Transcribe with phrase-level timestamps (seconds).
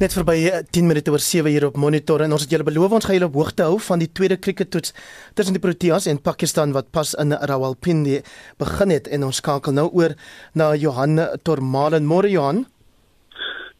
[0.00, 3.04] Net verby 10 minute oor 7 hier op monitor en ons het julle beloof ons
[3.04, 4.94] gaan julle op hoogte hou van die tweede krieketoets
[5.36, 8.22] tussen die Proteas en Pakistan wat pas in Rawalpindi
[8.62, 10.14] begin het en ons skakel nou oor
[10.56, 12.08] na Johan Tormalen.
[12.08, 12.64] Môre Johan.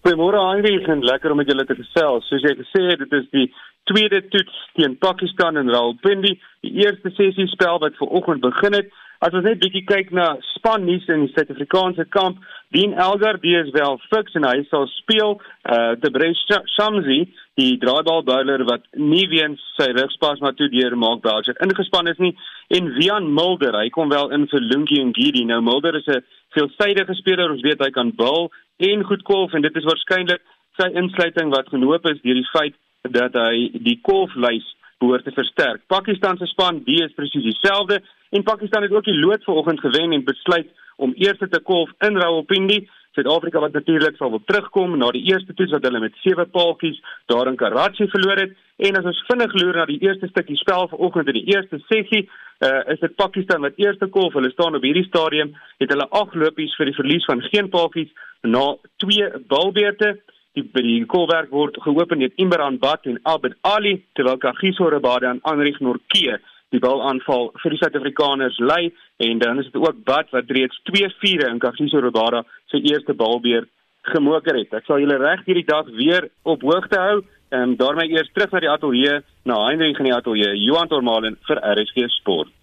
[0.00, 2.24] Goeiemôre Henry, en lekker om met julle te gesels.
[2.30, 3.48] Soos jy gesê het, dit is die
[3.90, 8.88] tweede toets teen Pakistan in Rawalpindi, die eerste sessie spel wat vanoggend begin het.
[9.20, 12.38] As ons net bietjie kyk na span nuus in die Suid-Afrikaanse kamp,
[12.72, 15.36] Dean Elgar, die is wel fiks en hy sal speel.
[15.68, 16.46] Uh Debresh
[16.78, 17.26] Shamsi,
[17.60, 22.24] die draaibal bowler wat nie weens sy rugspas maar toe deur maak België ingespan is
[22.24, 22.32] nie,
[22.72, 25.44] en Wian Mulder, hy kom wel in vir Lungi en Gidi.
[25.44, 26.24] Nou Mulder is 'n
[26.56, 28.48] veelsidige speler, ons weet hy kan bowl
[28.88, 30.42] en goed golf en dit is waarskynlik
[30.80, 32.76] sy insluiting wat genoop is deur die feit
[33.16, 34.66] dat hy die golflys
[35.00, 35.82] behoort te versterk.
[35.88, 38.00] Pakistan se span B is presies dieselfde
[38.36, 40.68] en Pakistan het ook die lood vanoggend gewen en besluit
[41.00, 42.82] om eers te kolf in Rawalpindi.
[43.20, 47.00] Suid-Afrika wat natuurlik sal wil terugkom na die eerste toets wat hulle met sewe paaltjies
[47.28, 48.54] daar in Karachi verloor het.
[48.80, 52.22] En as ons vinnig loer na die eerste stukkie spel vanoggend in die eerste sessie,
[52.64, 54.32] uh, is dit Pakistan wat eerste kolf.
[54.32, 58.12] Hulle staan op hierdie stadium het hulle ag lopies vir die verlies van geen paaltjies
[58.42, 60.16] na twee balbeurte.
[60.56, 65.44] Die die kolwerk word geopen deur Imran Bat en Abed Ali terwyl Kagiso Rabada en
[65.46, 68.90] Anrich Norke die bal aanval vir die Suid-Afrikaners lei.
[69.20, 73.66] En dan is dit ook Bat wat reeds 2-4 in Kagiso Rabada se eerste balbeer
[74.02, 74.72] gemoker het.
[74.72, 77.18] Ek sal julle reg hierdie dag weer op hoogte hou
[77.50, 81.60] en daarmee eers terug na die ateljee na Heinrich in die ateljee Johan Tormalen vir
[81.74, 82.54] RSG Sport.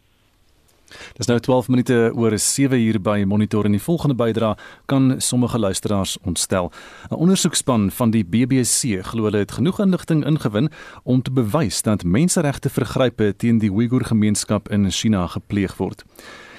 [1.17, 4.53] Dis nou 12 minute oor 7 uur by Monitor en die volgende bydra
[4.85, 6.71] kan sommige luisteraars ontstel.
[7.11, 10.69] 'n Ondersoekspan van die BBC glo hulle het genoeg inligting ingewin
[11.03, 16.05] om te bewys dat menseregte vergrype teen die Uighur gemeenskap in China gepleeg word.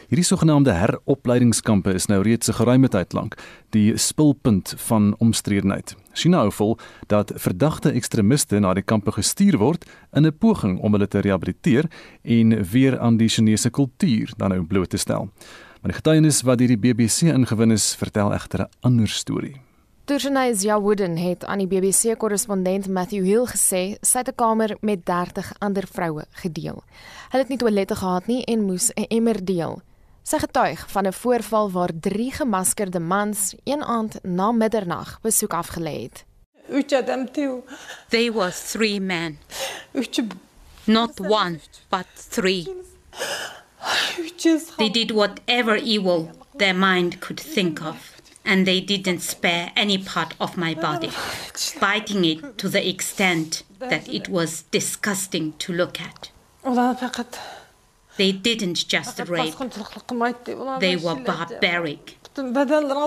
[0.09, 3.35] Hierdie sogenaamde heropleidingskampe is nou reeds 'n geruime tyd lank
[3.77, 5.95] die spulpunt van omstredenheid.
[6.13, 10.93] China hou vol dat verdagte ekstremiste na die kampe gestuur word in 'n poging om
[10.93, 11.91] hulle te rehabiliteer
[12.23, 15.29] en weer aan die Chinese kultuur dan nou bloot te stel.
[15.83, 19.57] Maar die getuienis wat deur die BBC ingewin is, vertel egter 'n ander storie.
[20.05, 25.53] Turshanais Jawooden het aan die BBC-korrespondent Matthew Hill gesê sy het 'n kamer met 30
[25.59, 26.83] ander vroue gedeel.
[27.29, 29.83] Hulle het nie toilette gehad nie en moes 'n emmer deel.
[30.29, 36.03] Sy getuig van 'n voorval waar drie gemaskerde mans een aand na middernag besoek afgelê
[36.03, 36.25] het.
[38.09, 39.39] They were three men.
[40.85, 42.67] Not one, but three.
[44.77, 48.13] They did whatever evil their mind could think of,
[48.45, 51.11] and they didn't spare any part of my body,
[51.81, 56.31] biting it to the extent that it was disgusting to look at.
[58.19, 59.55] They didn't just rape.
[60.81, 62.19] They were barbaric.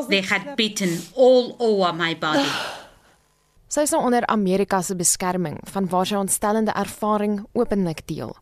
[0.08, 2.48] They had bitten all over my body.
[3.72, 8.34] Sy is nou onder Amerika se beskerming van waar sy ontstellende ervaring openlik deel.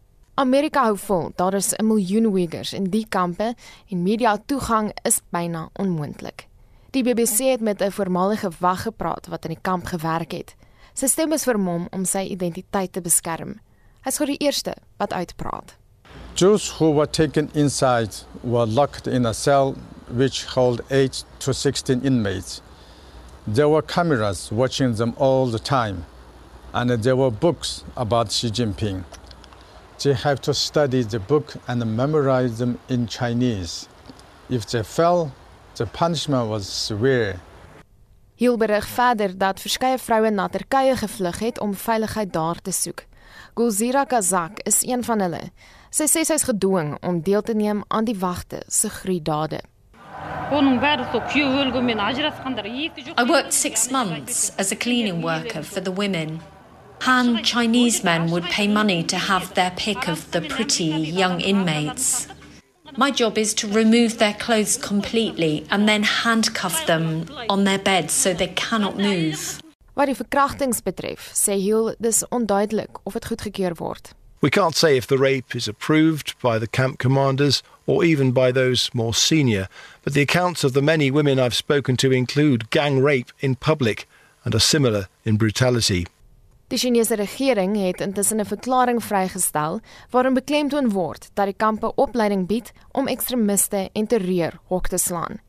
[0.42, 3.54] Amerika hou vol, daar is 'n miljoen Uyghurs in die kampe
[3.90, 6.48] en media toegang is byna onmoontlik.
[6.92, 10.56] Die BBC het met 'n voormalige wag gepraat wat in die kamp gewerk het.
[10.94, 13.60] Sy stem is vermom om sy identiteit te beskerm.
[14.02, 15.79] Hy's gou die eerste wat uitpraat.
[16.40, 19.74] Jews who were taken inside were locked in a cell
[20.10, 22.62] which held 8 to 16 inmates.
[23.46, 26.06] There were cameras watching them all the time,
[26.74, 29.04] and there were books about Xi Jinping.
[30.02, 33.90] They have to study the book and memorize them in Chinese.
[34.50, 35.34] If they fell,
[35.76, 37.42] the punishment was severe.
[38.36, 43.04] Hielberig verder dat verskeie vroue na Turkye gevlug het om veiligheid daar te soek.
[43.54, 45.52] Gulzira Kazak is een van hulle.
[45.90, 49.62] Sy sê sy is gedwing om deel te neem aan die wagte se gruweldade.
[53.18, 56.42] I worked 6 months as a cleaning worker for the women.
[57.02, 62.28] Han Chinese men would pay money to have their pick of the pretty young inmates.
[62.98, 68.14] My job is to remove their clothes completely and then handcuff them on their beds
[68.14, 69.58] so they cannot move.
[69.94, 74.14] Wat die verkrachtings betref, sê Hill dis onduidelik of dit goedgekeur word.
[74.42, 78.54] We can't say if the rape is approved by the camp commanders or even by
[78.54, 79.68] those more senior,
[80.02, 84.08] but the accounts of the many women I've spoken to include gang rape in public
[84.46, 86.08] and are similar in brutality.
[86.70, 92.48] Die Chinese regering het intussen 'n verklaring vrygestel waarin beklemtoon word dat die kampe opleiding
[92.48, 95.40] bied om ekstremiste en terreur hok te slaan.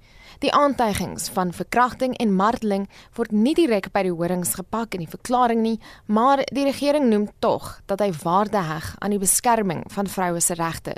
[0.41, 5.11] Die aantuigings van verkrachting en marteling word nie direk by die horings gepak in die
[5.13, 5.77] verklaring nie,
[6.09, 10.57] maar die regering noem tog dat hy waarde heg aan die beskerming van vroue se
[10.57, 10.97] regte.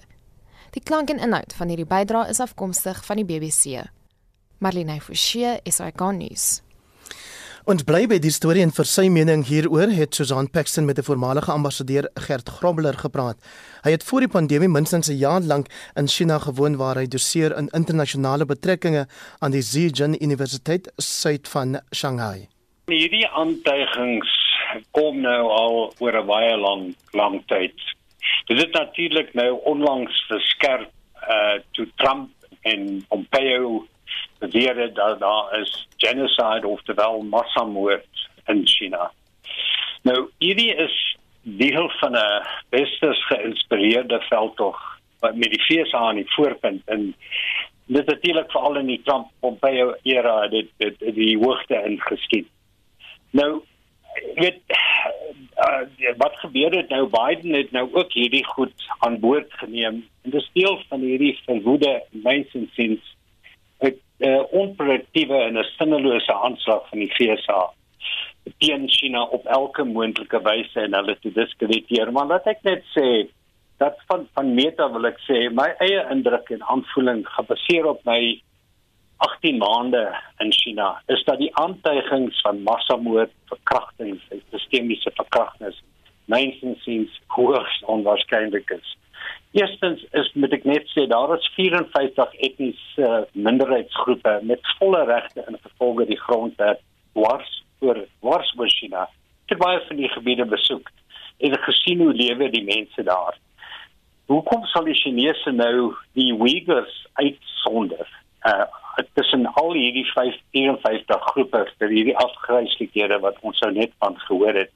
[0.79, 3.83] Die klank en inhoud van hierdie bydrae is afkomstig van die BBC.
[4.62, 6.62] Marlene Forsie gaan nuus.
[7.62, 11.06] Ons bly by die storie en vir sy mening hieroor het Susan Paxton met 'n
[11.06, 13.38] voormalige ambassadeur Gert Grobler gepraat.
[13.85, 17.56] Hy het voor die pandemie minstens 'n jaar lank in China gewoon waar hy doseer
[17.56, 19.06] in internasionale betrekkinge
[19.38, 22.49] aan die Zhejiang Universiteit suid van Shanghai.
[22.87, 24.31] Hierdie aantuigings
[24.91, 27.79] kom nou al oor 'n baie lang lang tyd.
[28.47, 30.91] Dit het natuurlik nou onlangs verskerp
[31.29, 32.31] uh toe Trump
[32.62, 33.87] en Pompeo
[34.43, 39.11] beweer het dat daar is genocide of terwyl massamoord in China.
[40.03, 44.79] Nou hierdie is deel van 'n westers geïnspireerde veldtog
[45.21, 47.15] wat met die FSA aan die voorpunt en
[47.87, 52.49] dit natuurlik veral in die Trump Pompeo era dit dit die hoogte ingeskiet.
[53.31, 53.62] Nou
[54.35, 54.61] weet
[55.67, 60.31] uh, wat gebeur het nou Biden het nou ook hierdie goed aan boord geneem en
[60.31, 63.22] dis deel van hierdie verwoede mensensiens 'n
[64.23, 67.71] uh, onproduktiewe en 'n sinnelose aanslag van die FSA
[68.59, 72.13] teen China op elke moontlike wyse en hulle te diskrediteer.
[72.13, 73.29] Maar laat ek net sê
[73.79, 78.43] dat van van meta wil ek sê my eie indruk en aanvoeling gebaseer op my
[79.27, 80.03] 18 maande
[80.43, 85.83] in China is dat die aantuigings van massamoord, verkrachtings, sistemiese verkrachtings
[86.25, 88.97] mensensiens hoogs onwaarskynlik is.
[89.53, 95.45] Eerstens is moet ek net sê daar is 54 etniese uh, minderheidsgroepe met volle regte
[95.45, 96.81] in gevolge die grondwet
[97.13, 99.07] wars oor wars oor China.
[99.45, 100.89] Ek het baie van die gebiede besoek
[101.45, 103.37] en gesien hoe lewe die mense daar.
[104.33, 108.09] Hoekom sal die Chinese nou die Uyghurs uitsonder?
[108.49, 108.65] Uh
[109.15, 114.73] tussen al hierdie 54 groepe vir hierdie afgryslikhede wat ons sou net van gehoor het.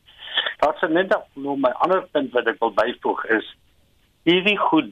[0.62, 3.50] Daar's net nog my ander punt wat ek wil byvoeg is
[4.26, 4.88] hierdie goed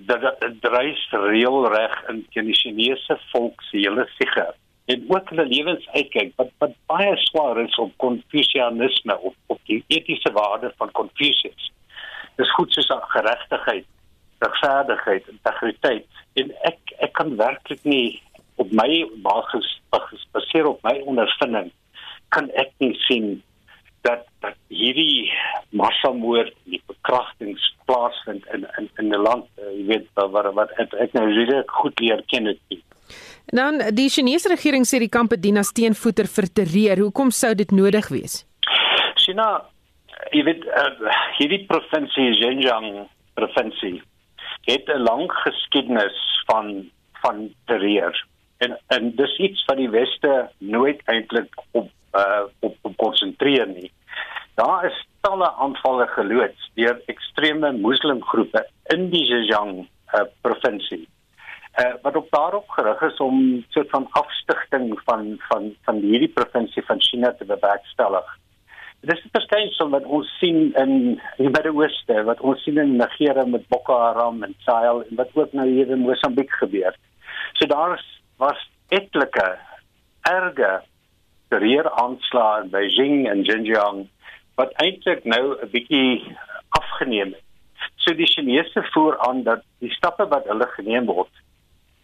[0.63, 4.47] dreis reëlreg in teen die Chinese volk se hele siege
[4.93, 10.33] en ook hulle lewensuitkyk wat wat baie swaar is op konfusianisme of op die etiese
[10.37, 11.71] waarde van Confucius.
[12.37, 13.87] Dis goed soos geregtigheid,
[14.45, 18.21] regverdigheid, integriteit en ek ek kan werklik nie
[18.63, 21.73] op my basis gebaseer op my ondervinding
[22.35, 23.43] kan ek nie sien
[24.05, 25.33] dat dat hierdie
[25.73, 26.53] massamoord,
[27.05, 31.13] verkrachtings plaasvind in in in 'n land, uh, jy weet wat wat, wat ek, ek
[31.13, 32.59] nou regtig goed leer ken het.
[33.47, 36.97] Dan die Chinese regering sê die kampe dien as teenvoeter vir terreur.
[36.99, 38.47] Hoekom sou dit nodig wees?
[39.15, 39.65] China,
[40.33, 44.03] jy weet uh, hierdie provinsie Xinjiang provinsie
[44.65, 46.91] het 'n lang geskiedenis van
[47.23, 48.27] van terreur.
[48.59, 53.93] En en dis iets wat die weste nooit eintlik op uh op, op konsentreer nie.
[54.55, 61.05] Daar is talle aanvalle geloods deur ekstreme moslimgroepe in die Xinjiang uh, provinsie.
[61.81, 66.33] Uh wat op daarop gerig is om so 'n van afstigting van van van hierdie
[66.39, 68.29] provinsie van China te bewerkstellig.
[69.01, 73.45] Dit is 'n verskynsel wat ons sien in die Midde-Ooste, wat ons sien in Nigeria
[73.45, 76.95] met Boko Haram en Sahel en wat ook nou hier in Mosambiek gebeur.
[77.53, 78.05] So daar
[78.37, 79.59] was etlike
[80.21, 80.83] erge
[81.49, 84.09] terreuraanslae in Beijing en Xinjiang
[84.61, 86.37] wat eintlik nou 'n bietjie
[86.69, 87.43] afgeneem het.
[87.97, 91.33] So die Chinese voer aan dat die stappe wat hulle geneem word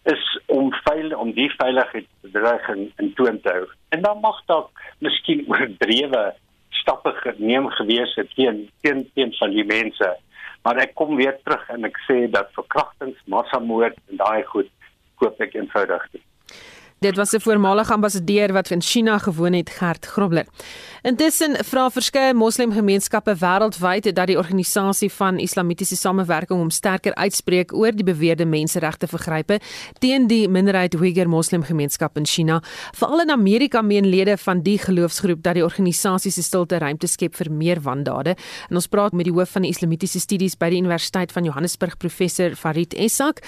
[0.03, 3.67] is om veil om die veiligheidsbedreiging in toon te hou.
[3.89, 6.35] En dan mag dalk miskien oordrewe
[6.69, 10.17] stappe geneem gewees het teen teen teen van die mense.
[10.63, 14.69] Maar ek kom weer terug en ek sê dat verkrachtings, massamoord en daai goed
[15.21, 16.25] koop ek eenvoudig nie.
[17.01, 20.47] Dit was 'n voormalige ambassadeur wat in China gewoon het, Gert Grobler.
[21.03, 27.93] Intussen vra verskeie moslemgemeenskappe wêreldwyd dat die organisasie van islamitiese samewerking om sterker uitspreek oor
[27.97, 29.61] die beweerde menseregte vergrype
[29.99, 32.63] teen die minderheid Uyghur moslemgemeenskap in China.
[32.93, 37.35] Veral in Amerika meen lede van die geloofsgroep dat die organisasie se stilte ruimte skep
[37.35, 38.37] vir meer wandade.
[38.69, 41.97] En ons praat met die hoof van die islamitiese studies by die Universiteit van Johannesburg,
[41.97, 43.41] professor Farid Essak.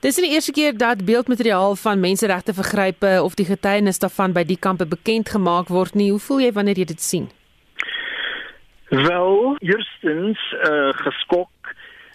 [0.00, 2.54] Dis die eerste keer dat beeldmateriaal van menseregte
[3.00, 6.10] vergrype of die getuienis daarvan by die kampe bekend gemaak word nie.
[6.10, 7.30] Hoe voel jy wanneer jy dit sien?
[8.90, 11.50] Wel, eerstens uh, geskok,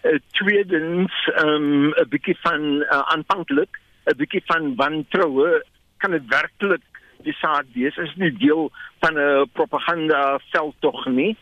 [0.04, 1.12] uh, tweedens
[1.42, 5.64] um, 'n bietjie van uh, aanvanklik, 'n bietjie van wantroue,
[5.98, 6.84] kan dit werklik
[7.24, 7.98] die saak wees?
[7.98, 11.38] Is nie deel van 'n propaganda veldtog nie.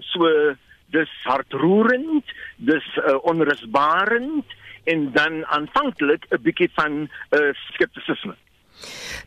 [0.00, 0.54] So
[0.90, 2.24] dis hartroerend,
[2.56, 4.44] dis uh, onrusbarend
[4.84, 8.34] en dan aanvanklik 'n bietjie van uh, skeptisisme.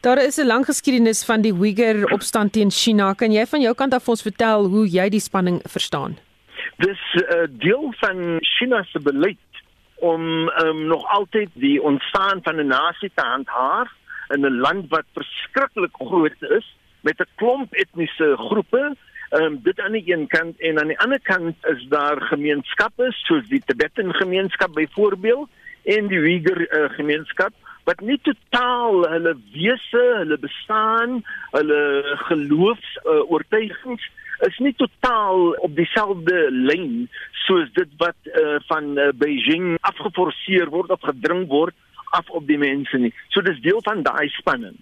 [0.02, 3.14] Daar is 'n lang geskiedenis van die Uyghur opstand teen China.
[3.14, 6.18] Kan jy van jou kant af ons vertel hoe jy die spanning verstaan?
[6.78, 9.38] Dis 'n uh, eh, deel van China se beleid
[9.96, 13.90] om um, nog altyd die ontstaan van 'n nasie te handhaaf
[14.28, 18.96] in 'n land wat verskriklik groot is met 'n klomp etniese groepe.
[19.30, 23.06] Ehm um, dit aan die een kant en aan die ander kant is daar gemeenskappe
[23.10, 25.50] soos die Tibetan gemeenskap byvoorbeeld
[25.84, 27.54] en die Uyghur uh, gemeenskap
[27.86, 31.20] wat nie totaal hulle wese, hulle bestaan,
[31.54, 31.82] hulle
[32.26, 34.06] geloofs uh, oortuigings
[34.48, 37.06] is nie totaal op dieselfde lyn
[37.46, 41.78] soos dit wat uh, van uh, Beijing afgeforceer word of gedring word
[42.18, 43.14] af op die mense nie.
[43.30, 44.78] So dis deel van daai spanning.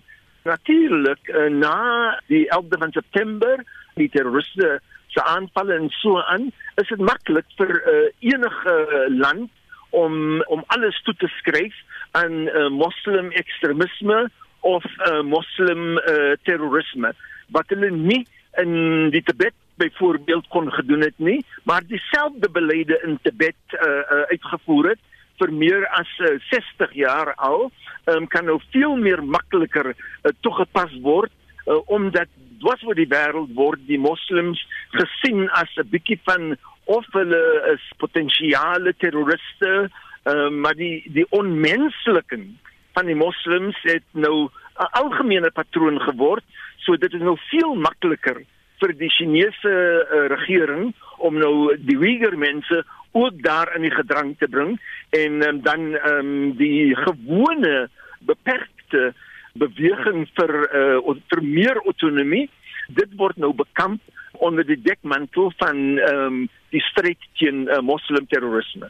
[0.48, 3.64] Natuurlik uh, na die 11de van September
[4.00, 4.80] die terroriste
[5.14, 6.50] se aanvalle en so aan,
[6.82, 8.78] is dit maklik vir uh, enige
[9.14, 9.52] land
[9.94, 11.76] om om alles toe te skryf
[12.18, 14.30] aan uh, moslim ekstremisme
[14.62, 17.14] of uh, moslim uh, terrorisme.
[17.52, 18.24] Wat hulle nie
[18.62, 24.22] in die Tibet byvoorbeeld kon gedoen het nie maar dieselfde beleide in Tibet uh, uh,
[24.30, 25.02] uitgevoer het
[25.42, 27.72] vir meer as uh, 60 jaar al
[28.06, 31.34] um, kan nou veel meer makliker uh, toegepas word
[31.66, 32.30] uh, omdat
[32.62, 34.62] dwars oor die wêreld word die moslems
[34.94, 36.54] gesien as 'n bietjie van
[36.86, 39.90] of hulle is potensiële terroriste,
[40.26, 42.54] uh, maar die die onmensliking
[42.94, 44.50] van die moslems het nou
[44.80, 46.44] 'n algemene patroon geword,
[46.78, 48.44] so dit is nou veel makliker
[48.80, 54.36] vir die Chinese uh, regering om nou die Uyghur mense ook daar in die gedrang
[54.38, 57.90] te bring en um, dan um, die gewone
[58.20, 59.14] beperkte
[59.54, 62.50] beweging vir uh, vir meer autonomie
[62.88, 64.02] dit word nou bekamp
[64.42, 68.90] onder die dekmantel van ehm um, die stryd teen uh, moslimterrorisme.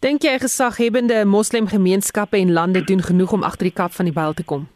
[0.00, 4.34] Dink jy gesaghebende moslimgemeenskappe en lande doen genoeg om agter die kap van die byl
[4.34, 4.68] te kom?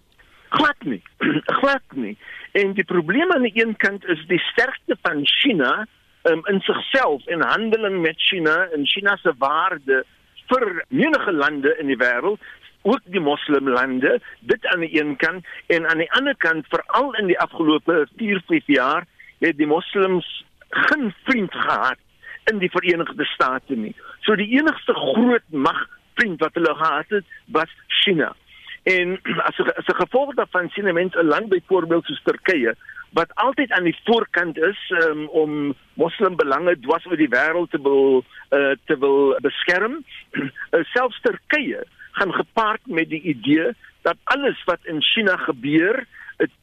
[0.49, 1.03] Glad nie.
[1.61, 2.17] Glad nie.
[2.53, 5.87] En die probleem aan die een kant is die sterkte van China
[6.23, 10.05] um, in sigself en handeling met China en China se waarde
[10.49, 12.41] vir menige lande in die wêreld
[12.83, 17.27] ook die moslimlande dit aan die een kant en aan die ander kant veral in
[17.27, 19.07] die afgelope 4 5 jaar
[19.39, 20.29] het die moslems
[20.69, 21.99] geen vriend gehad
[22.51, 23.95] in die Verenigde State nie.
[24.29, 25.87] So die enigste groot mag
[26.21, 27.25] vriend wat hulle gehad het
[27.57, 27.71] was
[28.03, 28.35] China.
[28.85, 29.17] En
[29.49, 32.75] as 'n as 'n gevolg daarvan sien mense 'n land byvoorbeeld soos Turkye
[33.17, 38.25] wat altyd aan die voorkant is um, om moslimbelange dwars oor die wêreld te wil
[38.51, 40.05] uh, te wil beskerm.
[40.33, 41.81] Uh, selfs Turkye
[42.13, 46.05] gaan gepaard met die idee dat alles wat in China gebeur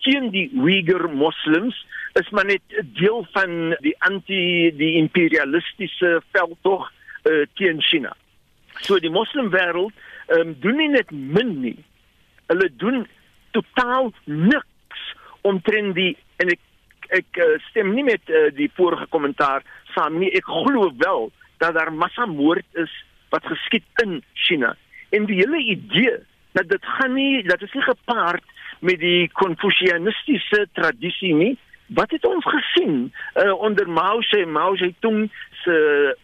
[0.05, 6.91] teen die Uyghur moslems is maar net 'n deel van die anti die imperialistiese veldtog
[7.25, 8.15] uh, teen China.
[8.84, 9.94] So die moslimwêreld
[10.36, 11.77] um, doen nie net min nie.
[12.51, 13.05] Hulle doen
[13.55, 15.03] totaal niks
[15.48, 16.62] omtrent die en ek
[17.15, 20.32] ek uh, stem nie met uh, die vorige kommentaar saam nie.
[20.36, 21.29] Ek glo wel
[21.62, 22.91] dat daar massamoord is
[23.34, 24.74] wat geskied in China.
[25.13, 26.17] En die hele idee
[26.58, 28.44] dat dit gaan nie dat is nie gepaard
[28.79, 31.53] met die konfusianistiese tradisie nie.
[31.96, 35.29] Wat het ons gesien uh, onder Mao Zedong, Mao Zedong
[35.62, 35.75] se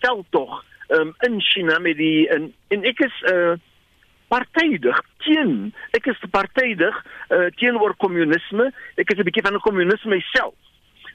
[0.02, 0.64] veldtog
[0.98, 3.54] um, in China met die en, en ek is uh,
[4.32, 6.98] partydig teen ek is partydig
[7.30, 8.72] uh, teenoor kommunisme.
[8.96, 10.56] Ek is 'n bietjie van 'n kommunisme myself.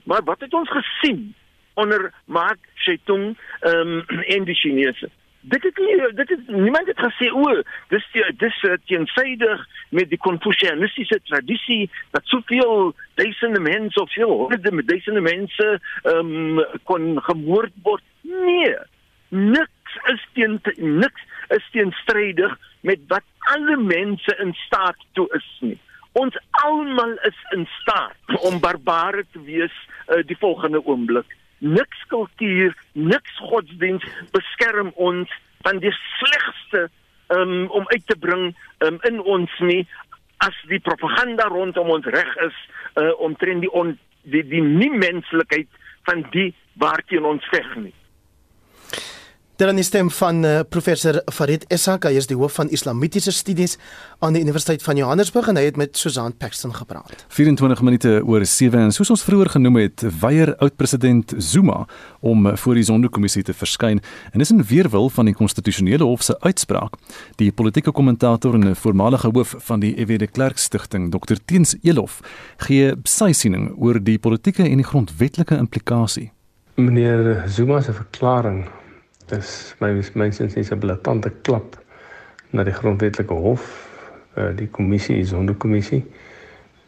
[0.04, 1.34] Maar wat het ons gesien
[1.74, 5.10] onder Mao Zedong um, en die Chinese?
[5.48, 8.06] dit het nie dit het niemand het gesê o dis
[8.40, 9.62] dis uh, teensydig
[9.94, 15.68] met die konfusianistiese tradisie dat soveel duisende mense of veel honderde duisende mense
[16.02, 18.74] um, kon gemoord word nee
[19.28, 21.22] niks is teen niks
[21.56, 25.78] is teenstrydig met wat alle mense in staat toe is nie
[26.16, 29.74] ons almal is in staat om barbare te wees
[30.08, 35.30] uh, die volgende oomblik niks kultuur, niks godsdiens beskerm ons
[35.64, 36.86] van die slegste
[37.32, 38.50] um, om uit te bring
[38.84, 39.86] um, in ons nie
[40.44, 42.56] as die propaganda rondom ons reg is
[43.00, 43.94] uh, omtrent die on,
[44.28, 45.68] die die nie menslikheid
[46.08, 47.94] van die waarteen ons veg nie.
[49.56, 53.78] Dan is stem van uh, professor Farid Essak, hy is die hoof van Islamitiese studies
[54.20, 57.24] aan die Universiteit van Johannesburg en hy het met Susan Paxton gepraat.
[57.32, 61.86] 24 minute oor 7 en soos ons vroeër genoem het, weier oud-president Zuma
[62.20, 64.04] om voor die Sonderkommissie te verskyn
[64.36, 67.00] en is in weerwil van die konstitusionele hof se uitspraak.
[67.40, 72.20] Die politieke kommentator en voormalige hoof van die EW de Klerk Stichting, Dr Teens Elof,
[72.68, 76.34] gee sy siening oor die politieke en die grondwetlike implikasie.
[76.76, 78.66] Meneer Zuma se verklaring
[79.30, 81.76] dis my mense sê 'n blaatante klap
[82.50, 83.64] na die grondwetlike hof,
[84.36, 86.04] uh, die kommissie, die sonderkommissie,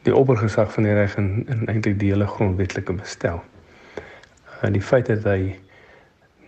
[0.02, 3.42] die oppergesag van die reg en, en eintlik die hele grondwetlike bestel.
[4.62, 5.56] Uh, die feit dat hy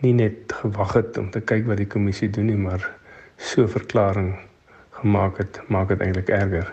[0.00, 2.86] nie net gewag het om te kyk wat die kommissie doen nie, maar
[3.36, 4.38] so 'n verklaring
[5.00, 6.72] gemaak het, maak dit eintlik erger.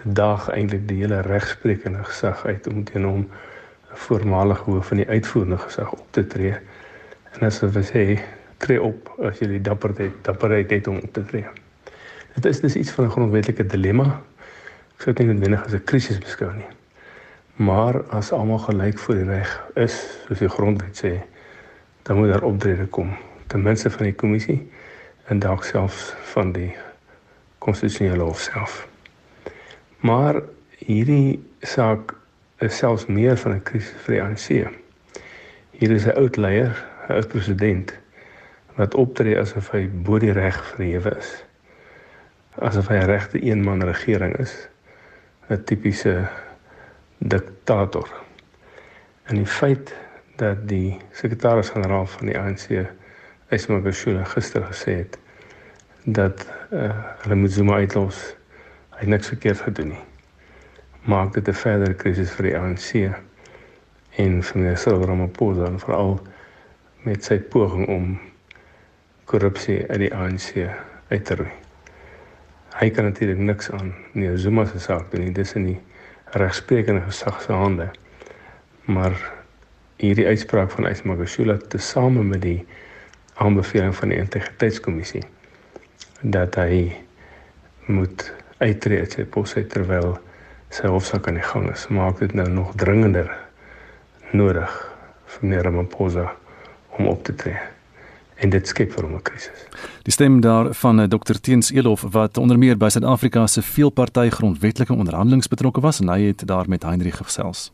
[0.00, 4.96] dit daag eintlik die hele regsprekende gesag uit om teen hom 'n voormalige hoof van
[4.96, 6.56] die uitvoerende gesag op te tree.
[7.36, 8.04] En as hulle sê
[8.60, 11.46] tree op as jy die dapperheid dapperheid het om op te tree.
[12.34, 14.20] Dit is dis iets van 'n grondwetlike dilemma.
[14.94, 16.70] Ek sou dit wenig as 'n krisis beskou nie.
[17.56, 19.94] Maar as almal gelyk voor die reg is,
[20.26, 21.20] soos die grondwet sê,
[22.02, 24.70] dan moet daar optrede kom, ten minste van die kommissie
[25.26, 26.72] en dalk selfs van die
[27.58, 28.88] konstitusionele hof self.
[30.00, 30.40] Maar
[30.78, 32.14] hierdie saak
[32.58, 34.48] is selfs meer van 'n krisis vir die ANC.
[35.70, 37.94] Hier is 'n oud leier, 'n president
[38.76, 41.44] wat optree asof hy bo die reg verhewe is.
[42.58, 44.68] Asof hy 'n regte eenman regering is.
[45.50, 46.28] 'n tipiese
[47.18, 48.08] diktator.
[49.26, 49.94] En die feit
[50.36, 52.86] dat die sekretaris-generaal van die ANC,
[53.48, 55.18] Ismail Bashir, gister gesê het
[56.04, 56.90] dat uh,
[57.22, 58.22] hulle moet Zuma uitlos,
[58.96, 60.04] hy niks verkeerd gedoen nie.
[61.04, 62.88] Maak dit 'n verdere krisis vir die ANC
[64.16, 66.20] en vir meneer Cyril Ramaphosa en veral
[67.02, 68.12] met sy poging om
[69.30, 70.52] korrupsie uit die ANC
[71.10, 71.52] uit te roei.
[72.80, 75.34] Hy kan natuurlik niks aan nie Zuma se saak doen nie.
[75.34, 75.78] Dis in die
[76.38, 77.90] regsprekende gesag se hande.
[78.86, 79.16] Maar
[80.00, 82.58] hierdie uitspraak van Ismagashula te same met die
[83.40, 85.22] aanbeveling van die integriteitskommissie
[86.20, 86.90] dat hy
[87.88, 88.26] moet
[88.60, 90.18] uittreë uit sy pos terwyl
[90.70, 93.30] sy hofsaak aan die gang is, maak dit nou nog dringender
[94.36, 94.74] nodig
[95.32, 96.28] vir meneer Ramaphosa
[97.00, 97.58] om op te tree
[98.40, 99.66] en dit skep vir hom 'n krisis.
[100.02, 104.28] Die stem daar van eh, Dr Teens Elof wat onder meer by Suid-Afrika se veelparty
[104.28, 107.70] grondwetlike onderhandelinge betrokke was en hy het daar met Heinrich gesels.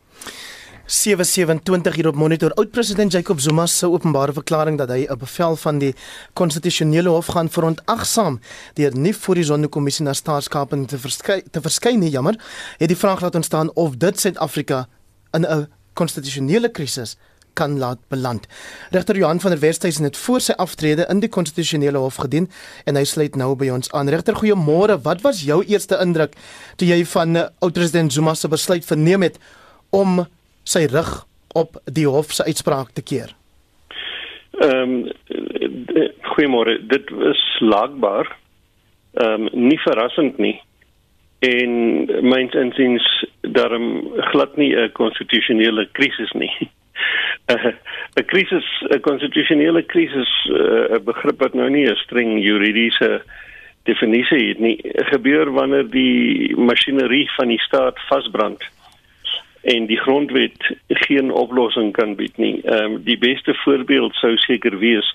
[0.87, 2.53] 727 hier op monitor.
[2.53, 5.95] Oud-president Jacob Zuma se openbare verklaring dat hy 'n bevel van die
[6.33, 8.41] konstitusionele hof gaan verontagsaam
[8.75, 12.35] deur nie voor die sondekommissie na staatskaping te verskyn te verskyn nie, jammer,
[12.79, 14.89] het die vraag laat ontstaan of dit Suid-Afrika
[15.33, 17.17] in 'n konstitusionele krisis
[17.57, 18.47] kan laat beland.
[18.95, 22.51] Regter Johan van der Westhuizen het voor sy aftrede in die konstitusionele hof gedien
[22.85, 24.13] en hy sluit nou by ons aan.
[24.13, 25.01] Regter, goeiemôre.
[25.03, 26.37] Wat was jou eerste indruk
[26.77, 29.41] toe jy van uh, oud-president Zuma se besluit verneem het
[29.91, 30.25] om
[30.67, 31.25] sy rug
[31.57, 33.33] op die hof se uitspraak te keer?
[34.61, 35.13] Ehm um,
[36.37, 36.79] goeiemôre.
[36.89, 38.37] Dit is laagbaar.
[39.15, 40.57] Ehm um, nie verrassend nie.
[41.39, 41.73] En
[42.25, 46.53] myns insiens daarom glad nie 'n konstitusionele krisis nie.
[47.47, 53.23] 'n krisis, 'n konstitusionele krisis, eh, 'n begrip wat nou nie 'n streng juridiese
[53.85, 54.79] definisie het nie,
[55.13, 58.63] gebeur wanneer die masjinerie van die staat vasbrand
[59.63, 62.61] en die grondwet geen oplossing kan bied nie.
[62.63, 65.15] Ehm um, die beste voorbeeld sou seker wees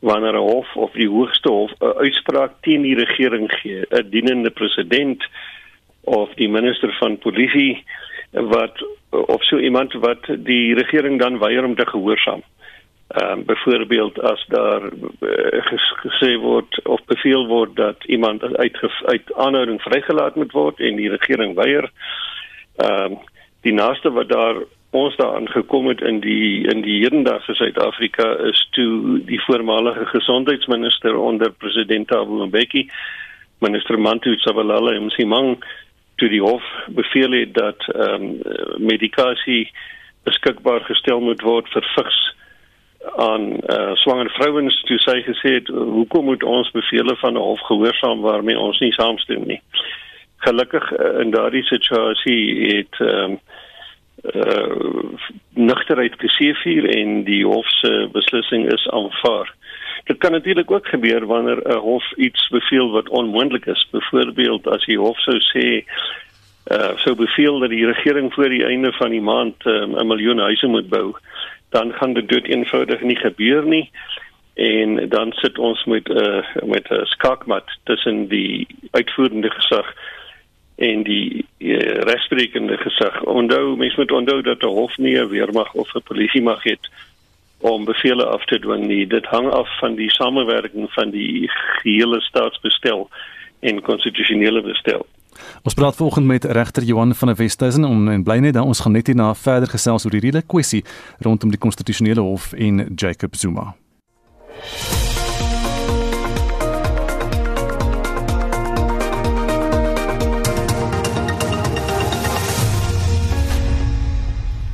[0.00, 4.50] wanneer 'n hof of die hoogste hof 'n uitspraak teen die regering gee, 'n dienende
[4.50, 5.24] president
[6.04, 7.84] of die minister van polisie
[8.34, 12.42] wat of so iemand wat die regering dan weier om te gehoorsaam.
[13.08, 15.66] Ehm um, byvoorbeeld as daar uh,
[16.02, 21.10] gesê word of beveel word dat iemand uit uit aanhouding vrygelaat moet word en die
[21.10, 21.90] regering weier.
[22.76, 23.18] Ehm um,
[23.60, 24.56] die naaste wat daar
[24.90, 31.16] ons daaraan gekom het in die in die hedendaagse Suid-Afrika is toe die voormalige gesondheidsminister
[31.16, 32.90] onder president Thabo Mbeki
[33.58, 35.64] minister Mantu Tshabalala Msimang
[36.16, 38.38] toe die hof beveel het dat ehm um,
[38.78, 39.72] medikasie
[40.24, 42.20] beskikbaar gestel moet word vir vigs
[43.16, 47.60] aan uh, swanger vrouens toe sy gesê het hoekom moet ons bevele van 'n hof
[47.60, 49.60] gehoorsaam waarmee ons nie saamstem nie.
[50.36, 53.38] Gelukkig uh, in daardie situasie het ehm um,
[54.34, 55.12] uh,
[55.54, 59.54] nugterheid geseëvier en die hof se beslissing is aanvaar.
[60.04, 63.88] Dit kan natuurlik ook gebeur wanneer 'n hof iets beveel wat onmoontlik is.
[63.90, 65.84] Byvoorbeeld as die hof sou sê
[66.72, 70.38] uh sou beveel dat die regering voor die einde van die maand um, 'n miljoen
[70.38, 71.14] huise moet bou,
[71.68, 73.90] dan gaan dit dood eenvoudig nie gebeur nie.
[74.54, 79.94] En dan sit ons met 'n uh, met 'n skakmat tussen die uitvoerende gesag
[80.76, 83.22] en die uh, regsprekende gesag.
[83.22, 86.76] Onthou, mens moet onthou dat 'n hof nie 'n weermag of 'n polisie mag hê
[87.64, 89.06] om bevele af te dwing nie.
[89.06, 93.08] Dit hang af van die samewerking van die gehele staatsbestel
[93.60, 95.06] en konstitusionele bestel.
[95.62, 98.84] Ons praat volgende met regter Johan van der Westhuizen om en bly net dan ons
[98.84, 100.84] gaan net hierna verder gesels oor die hele kwessie
[101.24, 103.72] rondom die konstitusionele hof en Jacob Zuma.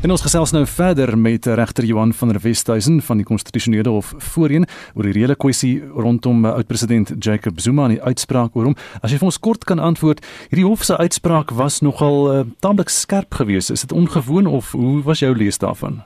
[0.00, 4.14] En ons gesels nou verder met regter Johan van der Westhuizen van die Konstitusionele Hof
[4.32, 4.64] voorheen
[4.96, 8.76] oor die reële kwessie rondom eh, oud-president Jacob Zuma en die uitspraak oor hom.
[9.04, 12.88] As jy vir ons kort kan antwoord, hierdie hof se uitspraak was nogal uh, taamlik
[12.88, 13.74] skerp geweest.
[13.76, 16.00] Is dit ongewoon of hoe was jou lees daarvan?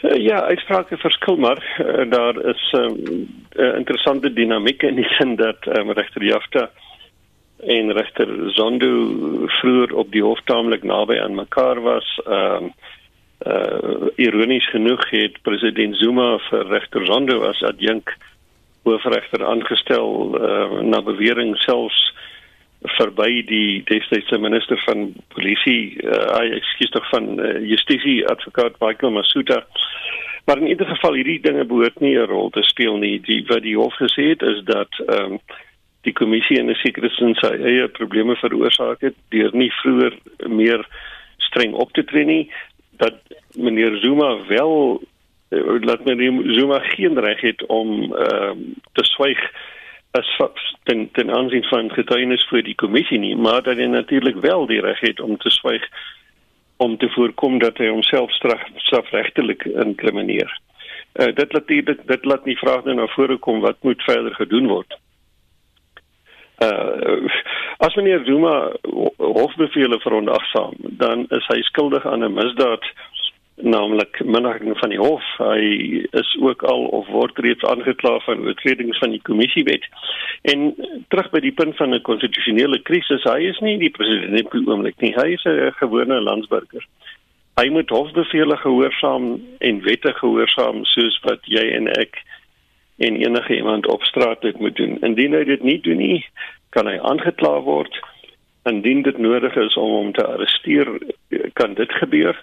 [0.00, 5.10] Uh, ja, uitsprake verskil maar uh, daar is 'n um, uh, interessante dinamiek in die
[5.20, 6.70] sin dat um, regter Jafta
[7.66, 8.90] en regter Zondo
[9.46, 12.20] vroeër op die hof taamlik naby aan mekaar was.
[12.26, 12.70] Ehm uh,
[13.46, 18.14] uh ironies genoeg het president Zuma vir regter Zondo as adjunk
[18.82, 21.98] hoofregter aangestel uh na bewering selfs
[22.96, 29.66] verby die destydse minister van polisie uh ekskuus tog van uh, justisie advokaat Michael Masuta
[30.44, 33.62] maar in ieder geval hierdie dinge behoort nie 'n rol te speel nie die wat
[33.62, 35.40] die hof gesê het is dat ehm um,
[36.04, 40.14] die kommissie in 'n sekere sin sy eie probleme veroorsaak het deur nie vroeër
[40.48, 40.86] meer
[41.38, 42.50] streng op te tree nie
[43.02, 43.14] dat
[43.56, 45.02] meneer Zuma wel
[45.48, 49.40] eh, laat meneer Zuma geen reg het om ehm uh, te swyg
[50.10, 50.28] as
[50.84, 54.80] ten ten aansien van getuienis vir die kommissie nie maar dat hy natuurlik wel die
[54.80, 55.88] reg het om te swyg
[56.76, 60.60] om te voorkom dat hy homself straf strafregtelik inkrimineer.
[61.14, 64.34] Uh, dit laat dit dit laat nie vrae nou na vore kom wat moet verder
[64.34, 64.98] gedoen word
[66.62, 67.28] uh
[67.78, 68.72] as meneer Zuma
[69.18, 72.84] hofbevele veronagsaam dan is hy skuldig aan 'n misdaad
[73.56, 75.24] naamlik minagting van die hof.
[75.38, 75.62] Hy
[76.10, 79.86] is ook al of word reeds aangekla van oortredings van die kommissiewet
[80.50, 80.74] en
[81.08, 84.66] terug by die punt van 'n konstitusionele krisis hy is nie die president op die
[84.66, 85.14] oomblik nie.
[85.14, 86.86] Hy is 'n gewone landsburger.
[87.54, 92.18] Hy moet hofbevele gehoorsaam en wette gehoorsaam soos wat jy en ek
[92.96, 94.98] en enige iemand op straat dit moet doen.
[95.00, 96.26] Indien hy dit nie doen nie,
[96.68, 97.98] kan hy aangekla word.
[98.70, 100.90] Indien dit nodig is om hom te arresteer,
[101.52, 102.38] kan dit gebeur.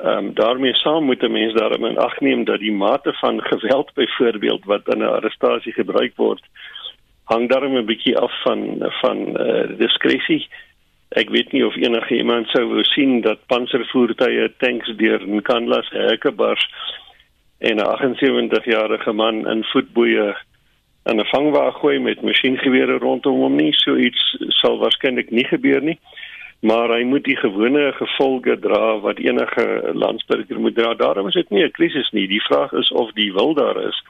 [0.00, 3.42] Ehm um, daarmee saam moet 'n mens daarom in ag neem dat die mate van
[3.42, 6.44] geweld byvoorbeeld wat in 'n arrestasie gebruik word,
[7.24, 10.48] hang daarom 'n bietjie af van van uh, diskresie.
[11.08, 15.98] Ek weet nie of enige iemand sou wou sien dat panservoertuie tanks deur Nkandla se
[15.98, 16.68] hekke bars
[17.60, 20.36] en 'n 78-jarige man in voetboeie
[21.04, 23.72] in 'n vangwa gooi met masjiengewere rondom hom nie.
[23.72, 25.98] So iets sal waarskynlik nie gebeur nie
[26.60, 30.94] maar hy moet die gewone gevolge dra wat enige landsburger moet dra.
[30.94, 32.28] Daarom is dit nie 'n krisis nie.
[32.28, 34.02] Die vraag is of die wil daar is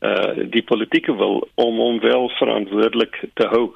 [0.00, 3.74] uh die politieke wil om hom wel verantwoordelik te hou.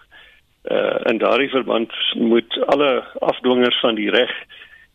[0.71, 4.33] Uh en daardie verband moet alle afdwingers van die reg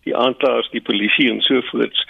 [0.03, 2.07] die aanklaers die polisie en so voort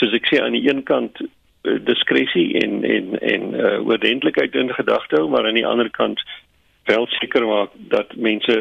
[0.00, 4.72] soos ek sê aan die een kant uh, diskresie en en en uh, oordentlikheid in
[4.74, 6.22] gedagte hou maar aan die ander kant
[6.90, 8.56] wel seker maak dat mense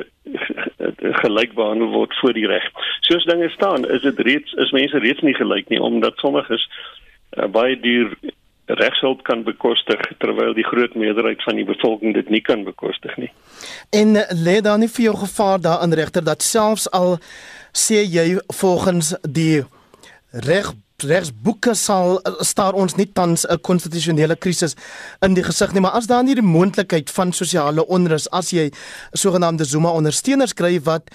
[1.23, 2.65] gelyk behandel word voor die reg.
[3.08, 7.47] Soos dinge staan, is dit reeds is mense reeds nie gelyk nie omdat sommiges uh,
[7.47, 8.13] baie duur
[8.69, 13.32] regshulp kan bekostig terwyl die groot meerderheid van die bevolking dit nie kan bekostig nie.
[13.89, 14.13] En
[14.45, 17.17] lê daar nie vir jou gevaar daarin regter dat selfs al
[17.73, 19.63] sê jy volgens die
[20.45, 20.69] reg
[21.04, 24.76] regsboeke sal staar ons nie tans 'n konstitusionele krisis
[25.26, 28.72] in die gesig nie, maar as daar nie die moontlikheid van sosiale onrus as jy
[29.14, 31.10] sogenaamde Zuma ondersteuners kry wat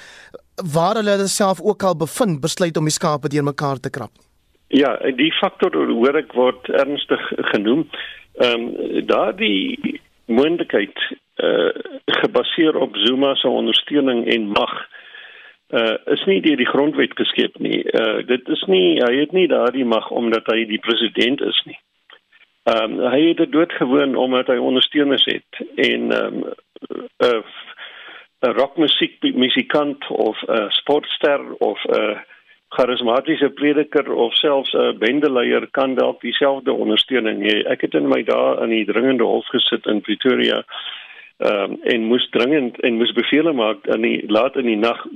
[0.75, 4.13] waar hulle self ook al bevind besluit om die skape deurmekaar te krap.
[4.69, 7.21] Ja, die faktor hoor ek word ernstig
[7.53, 7.89] genoem.
[8.43, 10.97] Ehm um, daardie moontlikheid
[11.37, 11.71] eh uh,
[12.07, 14.73] gebaseer op Zuma se ondersteuning en mag
[15.73, 17.85] uh is nie deur die grondwet geskep nie.
[17.93, 21.79] Uh dit is nie hy het nie daardie mag omdat hy die president is nie.
[22.65, 26.45] Ehm um, hy het dit doodgewoon omdat hy ondersteuners het en ehm um,
[27.21, 27.43] 'n uh,
[28.45, 32.19] 'n rockmusiek musikant of 'n uh, sportster of 'n uh,
[32.69, 37.57] charismatiese prediker of selfs 'n uh, bendeleier kan dalk dieselfde ondersteuning hê.
[37.75, 40.65] Ek het in my dae in die dringende hof gesit in Pretoria
[41.39, 45.07] ehm um, en moes dringend en moes bevele maak in die laat in die nag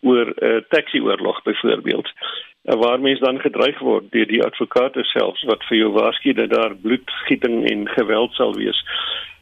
[0.00, 2.08] oor 'n uh, taxi oorlog byvoorbeeld
[2.64, 6.50] uh, waar mense dan gedreig word deur die advokate selfs wat vir jou waarsku dat
[6.50, 8.82] daar bloedgieting en geweld sal wees.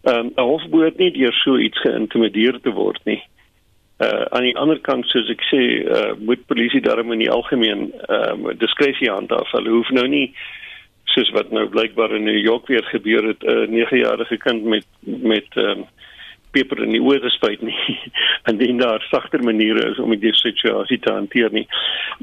[0.03, 3.23] Ehm um, 'n hofboot nie deur so iets geïntimideer te word nie.
[3.99, 7.93] Uh aan die ander kant soos ek sê, uh moet polisie daarom in die algemeen
[8.09, 9.51] ehm um, diskresie handhaaf.
[9.57, 10.35] Hulle hoef nou nie
[11.17, 14.87] soos wat nou blykbaar in New York weer gebeur het 'n uh, 9-jarige kind met
[15.03, 15.85] met ehm um,
[16.57, 17.97] peper in die oë te spuit nie
[18.49, 21.67] en dan daar sagter maniere is om die situasie te hanteer nie.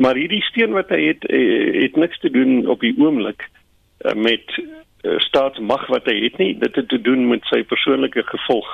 [0.01, 4.15] Maar hierdie steen wat hy het eh, het niks te doen op die oomblik eh,
[4.15, 6.53] met eh, staatsmag wat hy het nie.
[6.59, 8.69] Dit het te doen met sy persoonlike gevolg.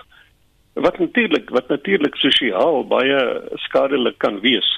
[0.80, 3.20] Wat natuurlik wat natuurlik sosiaal baie
[3.68, 4.70] skadelik kan wees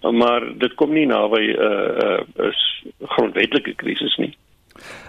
[0.00, 2.52] maar dit kom nie naby 'n uh, uh,
[3.02, 4.36] grondwetlike krisis nie.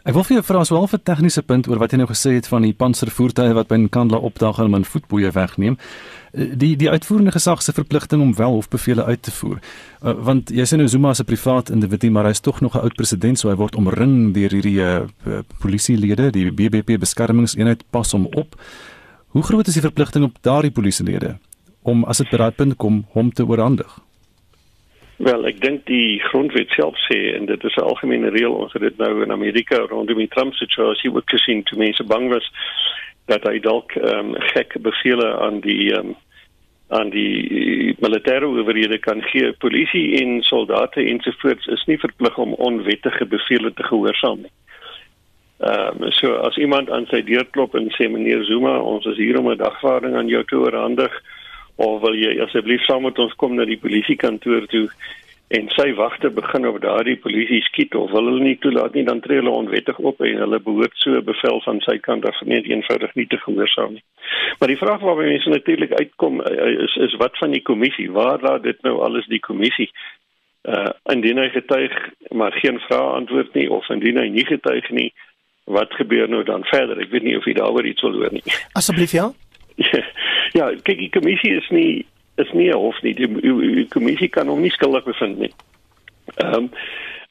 [0.04, 2.48] Ek wil vir jou vra aswel vir tegniese punt oor wat jy nou gesê het
[2.48, 5.78] van die panservoertuie wat by Nkandla opdag en hulle voetboeie wegneem.
[6.34, 9.60] Eh, die die uitvoerende gesag se verpligting om wel hofbevele uit te voer.
[10.04, 12.76] Uh, want jy sê nou Zuma is 'n privaat individu, maar hy is tog nog
[12.76, 15.06] 'n oud president, so hy word omring deur hierdie uh,
[15.60, 18.56] polisielede, die BBP beskermingseenheid pas hom op.
[19.28, 21.38] Hoe groot is die verpligting op daardie polisielede
[21.82, 24.07] om as dit by daai punt kom hom te oorhandig?
[25.18, 28.82] Wel, ek dink die grondwet self sê en dit is 'n algemene reël ons het
[28.82, 32.52] dit nou in Amerika rondom die Trump situasie ook gesien toe mense bang was
[33.26, 36.16] dat hy dalk ehm um, gek bevele aan die ehm um,
[36.88, 39.52] aan die militêre owerhede kan gee.
[39.52, 44.54] Polisie en soldate ensovoorts is nie verplig om onwettige bevele te gehoorsaam nie.
[45.58, 49.18] Ehm um, so as iemand aan sy deur klop en sê meneer Zuma, ons is
[49.18, 51.24] hier om 'n dagvaarding aan jou te oorhandig
[51.78, 54.88] of wil jy asseblief saam met ons kom na die polisiekantoor toe
[55.48, 59.22] en sy wagte begin op daardie polisie skiet of wil hulle nie toelaat nie dan
[59.24, 62.66] tree hulle onwettig op en hulle behoort so 'n bevel van sy kant af net
[62.66, 64.04] eenvoudig nie te gehoorsaam nie.
[64.60, 68.12] Maar die vraag waarby mense natuurlik uitkom eh, is is wat van die kommissie?
[68.12, 69.90] Waar laat dit nou alles die kommissie?
[70.64, 71.94] Uh indien hy getuig
[72.30, 75.14] maar geen vrae antwoord nie of indien hy nie getuig nie,
[75.64, 77.00] wat gebeur nou dan verder?
[77.00, 78.44] Ek weet nie of jy daaroor iets wil hoor nie.
[78.74, 79.32] Asseblief ja.
[79.76, 80.04] ja,
[80.84, 82.06] kyk die kommissie is nie
[82.38, 83.16] is nie hof nie.
[83.18, 85.54] Die, die, die kommissie kan hom nie skuldig bevind nie.
[86.38, 86.72] Ehm um,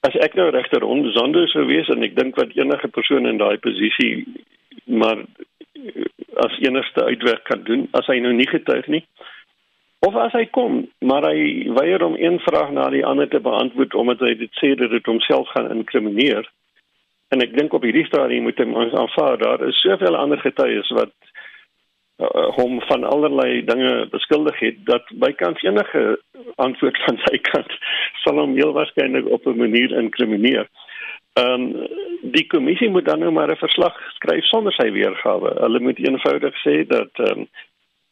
[0.07, 3.57] as ek nou regter onbesonder sou wees en ek dink wat enige persoon in daai
[3.65, 4.27] posisie
[4.87, 5.23] maar
[6.45, 9.03] as enigste uitweg kan doen as hy nou nie getuig nie
[10.07, 13.97] of as hy kom maar hy weier om een vraag na die ander te beantwoord
[14.03, 16.47] omdat hy dit sê dat dit homself gaan inkrimineer
[17.35, 21.15] en ek dink op hierdie stadium moet ons aanvaar daar is soveel ander getuies wat
[22.19, 26.21] uh, hom van allerlei dinge beskuldig het dat bykans enige
[26.55, 27.79] antwoord van sy kant
[28.25, 30.69] sal hom heel waarskynlik op 'n manier inkrimineer.
[31.37, 31.87] Ehm um,
[32.23, 35.51] die kommissie moet dan nou maar 'n verslag skryf sonder sy weergawe.
[35.61, 37.49] Hulle moet eenvoudig sê dat ehm um,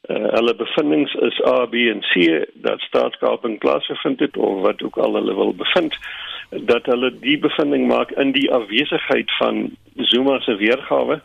[0.08, 4.96] uh, hulle bevindinge is A, B en C dat staatskaping plaasgevind het of wat ook
[4.96, 5.96] al hulle wil bevind
[6.50, 11.20] dat hulle die bevinding maak in die afwesigheid van Zuma se weergawe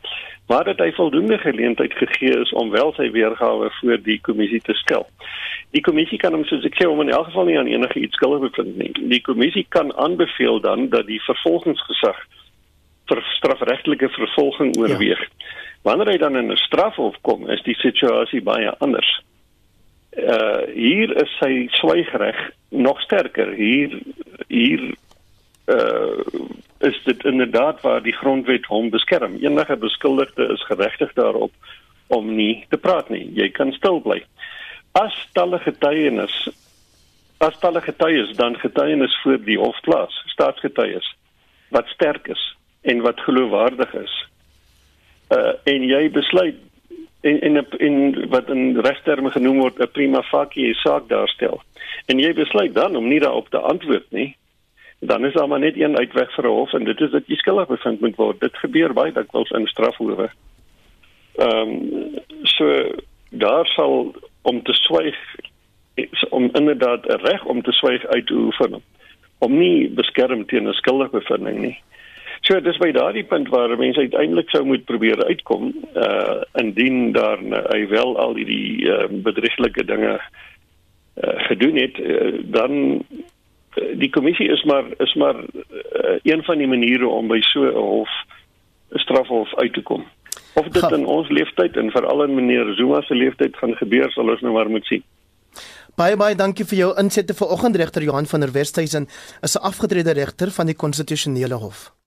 [0.49, 4.73] maar dat hy voldoende geleentheid gegee is om wel sy weergawe voor die kommissie te
[4.73, 5.05] stel.
[5.77, 8.17] Die kommissie kan hom soos ek sê om in elk geval nie aan enige iets
[8.17, 8.89] skuldig bevind nie.
[9.13, 12.23] Die kommissie kan aanbeveel dan dat die vervolgingsgesag
[13.11, 15.21] vir strafregtelike vervolging oorweeg.
[15.21, 15.53] Ja.
[15.81, 19.21] Wanneer hy dan in 'n strafhof kom, is die situasie baie anders.
[20.17, 23.53] Uh hier is sy swygreg nog sterker.
[23.53, 23.99] Hier
[24.47, 24.93] hier
[25.67, 26.23] uh
[26.79, 29.35] is dit inderdaad waar die grondwet hom beskerm.
[29.35, 31.51] Enige beskuldigde is geregtig daarop
[32.07, 33.29] om nie te praat nie.
[33.35, 34.23] Jy kan stil bly.
[34.91, 36.49] As talle getuienis
[37.39, 41.07] as talle getuies dan getuienis voor die hof plaas, staatsgetuies
[41.69, 42.41] wat sterk is
[42.81, 44.15] en wat geloofwaardig is.
[45.29, 46.55] Uh en jy besluit
[47.21, 51.61] en en in wat in regterme genoem word 'n prima facie saak daarstel.
[52.05, 54.35] En jy besluit dan om nie daarop te antwoord nie
[54.99, 57.67] dan is daar maar net een uitweg vir hof en dit is dat jy skuldig
[57.67, 58.39] bevind moet word.
[58.39, 60.29] Dit gebeur baie dikwels in strafhowe.
[61.39, 62.67] Ehm um, so
[63.29, 65.15] daar sal om te swyg
[66.29, 68.81] om inderdaad reg om te swyg uit te oefen
[69.39, 71.77] om nie beskerm teen 'n skuldige bevinding nie.
[72.49, 77.37] So dis by daardie punt waar mense uiteindelik sou moet probeer uitkom uh indien daar
[77.69, 83.03] hy wel al die uh, bedrieglike dinge uh, gedoen het uh, dan
[84.01, 87.75] die kommissie is maar is maar uh, een van die maniere om by so 'n
[87.75, 88.15] hof
[88.97, 90.07] 'n strafhof uit te kom.
[90.55, 90.95] Of dit Ga.
[90.95, 94.53] in ons leeftyd en veral in meneer Zuma se leeftyd gaan gebeur, sal ons nou
[94.53, 95.03] maar moet sien.
[95.95, 99.07] Baie baie dankie vir jou insette vanoggend regter Johan van der Westhuizen,
[99.41, 101.98] is 'n afgetrede regter van die konstitusionele hof.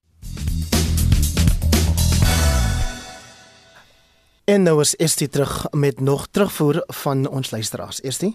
[4.45, 8.01] En nou is Estie terug met nog terugvoer van ons luisteraars.
[8.01, 8.35] Estie?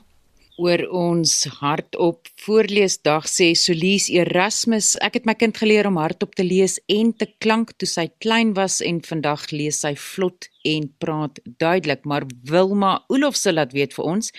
[0.57, 6.45] Oor ons hardop voorleesdag sê Solis Erasmus ek het my kind geleer om hardop te
[6.47, 11.37] lees en te klank toe sy klein was en vandag lees sy vlot en praat
[11.61, 12.01] duidelik.
[12.09, 14.33] Maar Wilma Olofse laat weet vir ons.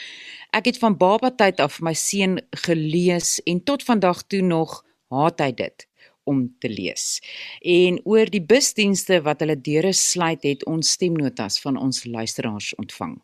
[0.51, 4.81] Ek het van baba tyd af my seun gelees en tot vandag toe nog
[5.15, 5.88] haat hy dit
[6.29, 7.19] om te lees.
[7.63, 13.17] En oor die busdienste wat hulle deure sluit het ons stemnotas van ons luisteraars ontvang.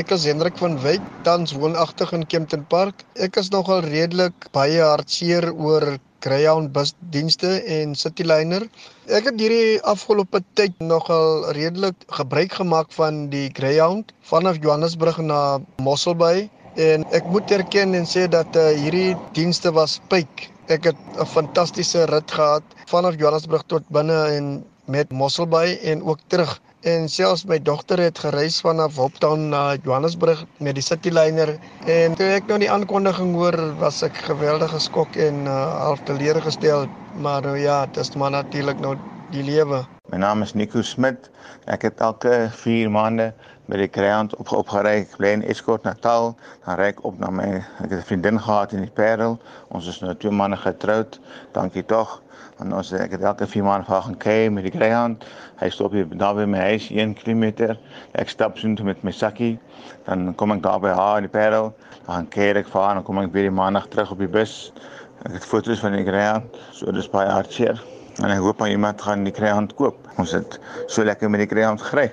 [0.00, 3.04] Ek is Hendrik van Wyk, tans woonagtig in Kempton Park.
[3.20, 8.64] Ek is nogal redelik baie hartseer oor Greyhound busdienste en Cityliner.
[9.12, 15.60] Ek het hierdie afgelope tyd nogal redelik gebruik gemaak van die Greyhound vanaf Johannesburg na
[15.84, 20.48] Mosselbaai En ek moet erken en sê dat uh, hierdie dienste was pyk.
[20.72, 26.18] Ek het 'n fantastiese rit gehad vanaf Johannesburg tot binne en met Mosselbaai en ook
[26.26, 26.60] terug.
[26.80, 32.26] En selfs my dogter het gereis vanaf Hoptown na Johannesburg met die Cityliner en toe
[32.26, 36.86] ek nou die aankondiging hoor, was ek geweldig geskok en uh, half teleurgestel.
[37.16, 38.96] Maar uh, ja, dit is maar natuurlik nou
[39.32, 39.84] die lewe.
[40.12, 41.30] My naam is Nico Smit.
[41.64, 43.32] Ek het elke 4 maande
[43.70, 45.00] by die Kreant op opgery.
[45.04, 46.34] Ek bly in Escort Natal.
[46.64, 49.38] Dan ry ek op na my ek het 'n vriendin gehad in die Parel.
[49.70, 51.20] Ons is nou 2 maande getroud.
[51.52, 52.22] Dankie tog.
[52.60, 55.24] En ons ek het elke 4 maande vir gaan kyk met die Kreant.
[55.60, 57.76] Hy stop hier daar by my huis 1 km.
[58.12, 59.58] Ek stap so met my sakkie.
[60.04, 61.74] Dan kom ek daar by haar in die Parel.
[62.06, 64.72] Dan kyk ek vir haar en kom ek weer die maandag terug op die bus.
[65.24, 66.44] Ek het foto's van die Kreant.
[66.72, 67.80] So dis baie hartseer
[68.22, 69.96] en ek hoop iemand gaan die kreant koop.
[70.20, 72.12] Ons het so lekker met die kreant gery.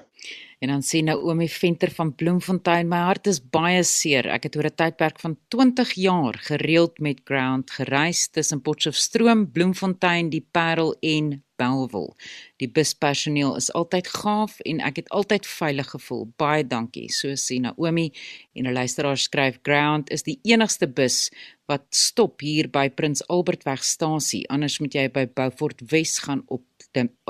[0.61, 4.27] En dan sê Naomi Venter van Bloemfontein, my hart is baie seer.
[4.29, 10.29] Ek het oor 'n tydperk van 20 jaar gereeld met Ground gereis tussen Potchefstroom, Bloemfontein,
[10.29, 12.13] die Parel en Bellville.
[12.57, 16.27] Die buspersoneel is altyd gaaf en ek het altyd veilig gevoel.
[16.37, 17.09] Baie dankie.
[17.09, 18.11] So sê Naomi
[18.53, 21.31] en 'n luisteraar skryf Ground is die enigste bus
[21.71, 24.43] wat stop hier by Prins Albertwegstasie.
[24.51, 26.65] Anders moet jy by Beaufort Wes gaan op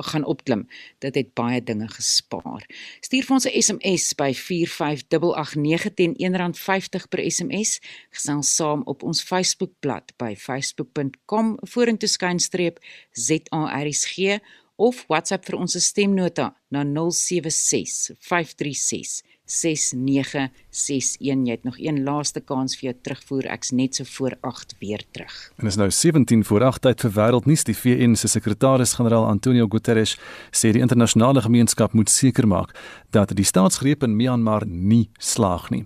[0.01, 0.63] gaan opklim.
[1.03, 2.63] Dit het baie dinge gespaar.
[3.05, 7.79] Stuur vir ons 'n SMS by 45889 teen R1.50 per SMS.
[8.09, 12.79] Gesels saam op ons Facebookblad by facebook.com vorentoe skynstreep
[13.11, 14.39] ZARSG
[14.75, 19.21] of WhatsApp vir ons stemnota na 076 536
[19.51, 23.45] 6961 jy het nog een laaste kans vir jou terugvoer.
[23.51, 25.51] Ek's net so voor 8 weer terug.
[25.57, 27.63] En is nou 17 voor 8 tyd vir wêreldnuus.
[27.67, 30.17] Die VN se sekretaris-generaal Antonio Guterres
[30.51, 32.69] sê die internasionale gemeenskap moet seker maak
[33.11, 35.85] dat die staatsgreep in Myanmar nie slaag nie.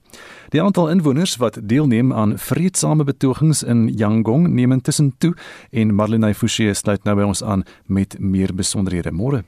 [0.54, 5.34] Die aantal inwoners wat deelneem aan vredesame betogings in Yangon neem intussen toe
[5.71, 9.12] en Marlene Forsie sluit nou by ons aan met meer besonderhede.
[9.12, 9.43] Môre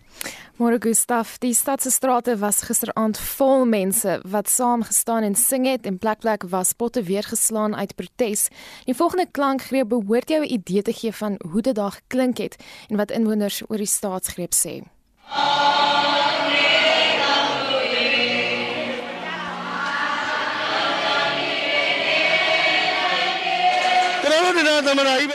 [0.58, 5.68] Môre Gustaf, die stad se strate was gisteraand vol mense wat saam gestaan en sing
[5.70, 8.48] het en plek plek was potte weer geslaan uit protes.
[8.90, 12.56] Die volgende klankgreep behoort jou 'n idee te gee van hoe dit daar geklink het
[12.90, 14.82] en wat inwoners oor die staatsgreep sê.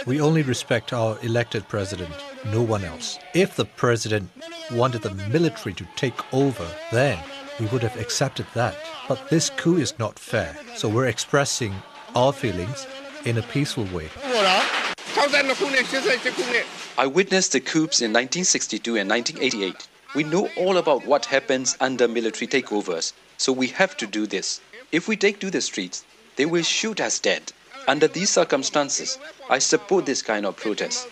[0.06, 2.12] We only respect our elected president,
[2.46, 3.20] no one else.
[3.34, 4.30] If the president
[4.72, 7.18] wanted the military to take over, then
[7.60, 8.74] we would have accepted that.
[9.08, 10.56] But this coup is not fair.
[10.74, 11.72] So we're expressing
[12.16, 12.86] our feelings
[13.24, 14.08] in a peaceful way.
[16.98, 19.88] I witnessed the coups in 1962 and 1988.
[20.16, 24.60] We know all about what happens under military takeovers, so we have to do this.
[24.90, 26.04] If we take to the streets,
[26.34, 27.52] they will shoot us dead.
[27.86, 29.18] Under these circumstances,
[29.50, 31.08] I support this kind of protest.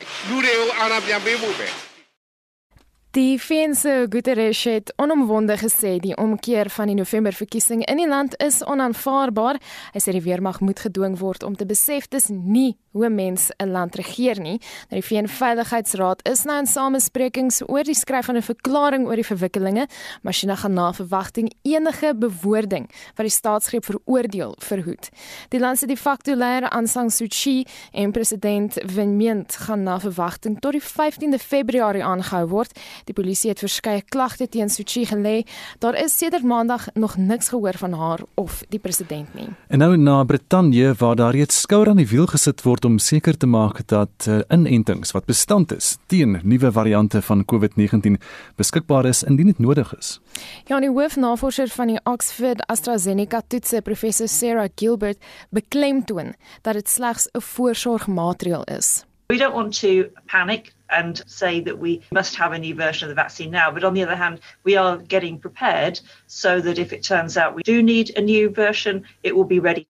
[3.10, 8.60] Die Finse Guterres het onomwonde gesê die omkeer van die Novemberverkiesing in die land is
[8.62, 9.58] onaanvaarbaar.
[9.90, 13.70] Hy sê die weermag moet gedwing word om te besef dis nie hoe mens 'n
[13.70, 14.60] land regeer nie.
[14.88, 19.14] Nou die VN Veiligheidsraad is nou in samesprekings oor die skryf van 'n verklaring oor
[19.14, 19.86] die verwikkelinge,
[20.22, 25.08] maar China gaan na verwagting enige bewoording wat die staatsgreep veroordeel verhoed.
[25.48, 29.82] Die land se de facto leier Aung San Suu Kyi en president Win Myint gaan
[29.82, 32.78] na verwagting tot die 15de Februarie aangehou word.
[33.04, 35.46] Die polisie het verskeie klagte teen Suu Kyi gelê.
[35.78, 39.48] Daar is sedert Maandag nog niks gehoor van haar of die president nie.
[39.68, 42.98] En nou na Brittanje waar daar reeds skouer aan die wiel gesit word word om
[42.98, 48.16] seker te maak dat uh, inentings wat bestand is teen nuwe variante van COVID-19
[48.56, 50.20] beskikbaar is indien dit nodig is.
[50.66, 55.18] Ja, die hoofnavorser van die Oxford AstraZeneca toetse, professor Sarah Gilbert,
[55.50, 59.04] beklemtoon dat dit slegs 'n voorsorgmaatreël is.
[59.28, 63.14] We don't want to panic and say that we must have a new version of
[63.14, 63.70] the vaccine now.
[63.70, 67.54] But on the other hand, we are getting prepared so that if it turns out
[67.54, 69.89] we do need a new version, it will be ready.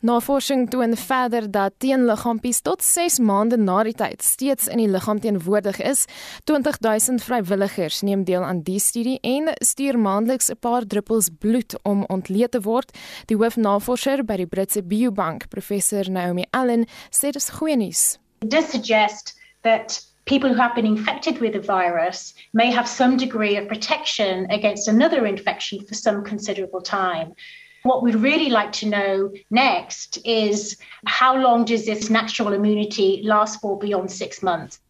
[0.00, 5.18] Navorsing toon verder dat teenliggaampies tot 6 maande na die tyd steeds in die liggaam
[5.20, 6.06] teenwoordig is.
[6.48, 12.04] 20000 vrywilligers neem deel aan die studie en stuur maandeliks 'n paar druppels bloed om
[12.08, 12.96] ontleed te word.
[13.26, 18.18] Die hoofnavorser by die Britse Biobank, professor Naomi Allen, sê dit is goeie nuus.
[18.48, 23.58] This suggests that people who have been infected with the virus may have some degree
[23.58, 27.34] of protection against another infection for some considerable time.
[27.82, 30.76] What we'd really like to know next is
[31.06, 34.80] how long does this natural immunity last for beyond six months?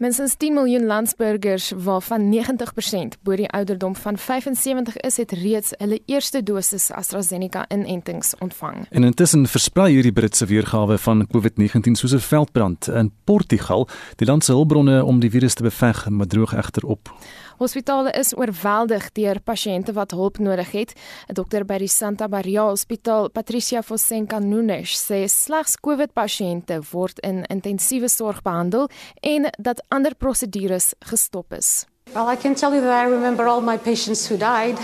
[0.00, 5.98] Minstens 10 miljoen landsburgers waarvan 90% bo die ouderdom van 75 is, het reeds hulle
[6.06, 8.86] eerste dosis AstraZeneca-inentings ontvang.
[8.90, 13.88] En intussen versprei hierdie Britse weergawe van COVID-19 soos 'n veldbrand in Portugal.
[14.16, 17.12] Die land se hulpbronne om die virus te beveg, maar droog egter op.
[17.60, 20.94] Hospitale is oorweldig deur pasiënte wat hulp nodig het.
[21.28, 27.44] 'n Dokter by die Santa Maria Hospitaal, Patricia Fosenka Nunes, sê slegs COVID-pasiënte word in
[27.50, 28.88] intensiewe sorg behandel
[29.20, 31.84] en dat ander prosedures gestop is.
[32.14, 34.78] Well, I can tell you that I remember all my patients who died.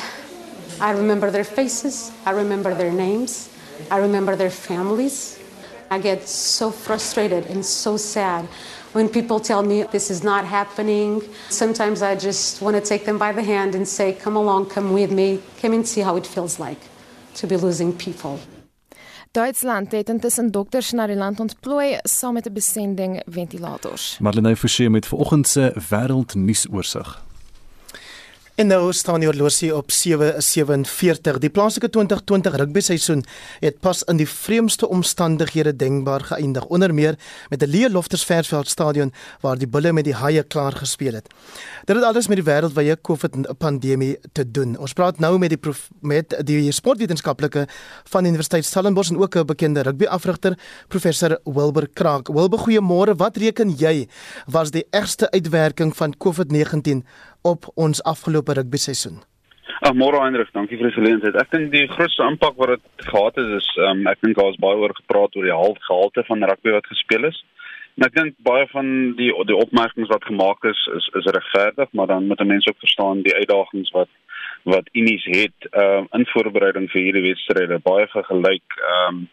[0.78, 3.48] I remember their faces, I remember their names,
[3.90, 5.38] I remember their families.
[5.90, 8.44] I get so frustrated and so sad
[8.96, 11.22] when people tell me this is not happening.
[11.48, 14.92] Sometimes I just want to take them by the hand and say, Come along, come
[14.92, 16.80] with me, come and see how it feels like
[17.34, 18.38] to be losing people.
[19.30, 24.16] Duitsland het intussen dokters na die land ontplooi saam met 'n besending ventilators.
[24.20, 27.25] Marlene Forsie met vanoggend se wêreldnuusoorseig.
[28.56, 31.38] En nou staan die horlosie op 7:47.
[31.38, 33.24] Die plaaslike 2020 rugby seisoen
[33.60, 38.68] het pas in die vreemdste omstandighede denkbaar geëindig, onder meer met 'n leë Loftus Versveld
[38.68, 41.28] stadion waar die bulle met die haie klaar gespeel het.
[41.84, 44.78] Dit het alles met die wêreldwye COVID-pandemie te doen.
[44.78, 47.68] Ons praat nou met die prof, met die sportwetenskaplike
[48.04, 52.28] van Universiteit Stellenbosch en ook 'n bekende rugby-afrigter, professor Wilbur Kraak.
[52.28, 53.16] Wilbur, goeiemôre.
[53.16, 54.08] Wat reken jy
[54.46, 57.04] was die ergste uitwerking van COVID-19
[57.52, 59.22] op ons afgelope rugby seisoen?
[59.86, 61.36] Ag môre Hendrik, dankie vir die geleentheid.
[61.36, 64.62] Ek dink die grootste impak wat dit gehad het is um, ek dink daar was
[64.62, 67.42] baie oor gepraat oor die halt gehalte van rugby wat gespeel is.
[67.96, 68.88] En ek dink baie van
[69.18, 73.22] die die opmerkings wat gemaak is is is regverdig, maar dan moet mense ook verstaan
[73.26, 74.10] die uitdagings wat
[74.66, 79.26] wat Unis het um, in voorbereiding vir hierdie wedstryde baie vergelyk um,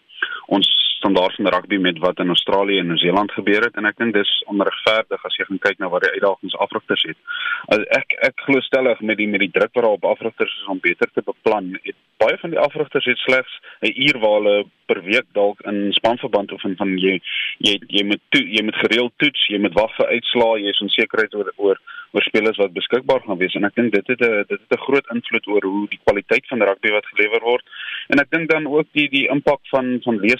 [0.53, 0.69] ons
[1.03, 4.31] standaard van rugby met wat in Australië en Nieu-Seeland gebeur het en ek dink dis
[4.51, 7.19] onregverdig as jy gaan kyk na wat die uitdagings afrigters het.
[7.75, 10.79] As ek ek glo stellig met die met die druk wat op afrigters is om
[10.79, 11.73] beter te beplan.
[11.83, 15.91] Het, baie van die afrigters het slegs 'n uur waar hulle per week dalk in
[15.99, 17.19] spanverband of van jy
[17.57, 20.85] jy jy moet to, jy moet gereeld toets, jy moet wag vir uitslae, jy is
[20.87, 21.77] onsekerheid oor oor
[22.13, 24.85] oor spelers wat beskikbaar gaan wees en ek dink dit het 'n dit het 'n
[24.85, 27.65] groot invloed oor hoe die kwaliteit van rugby wat gelewer word
[28.07, 30.37] en ek dink dan ook die die impak van van leë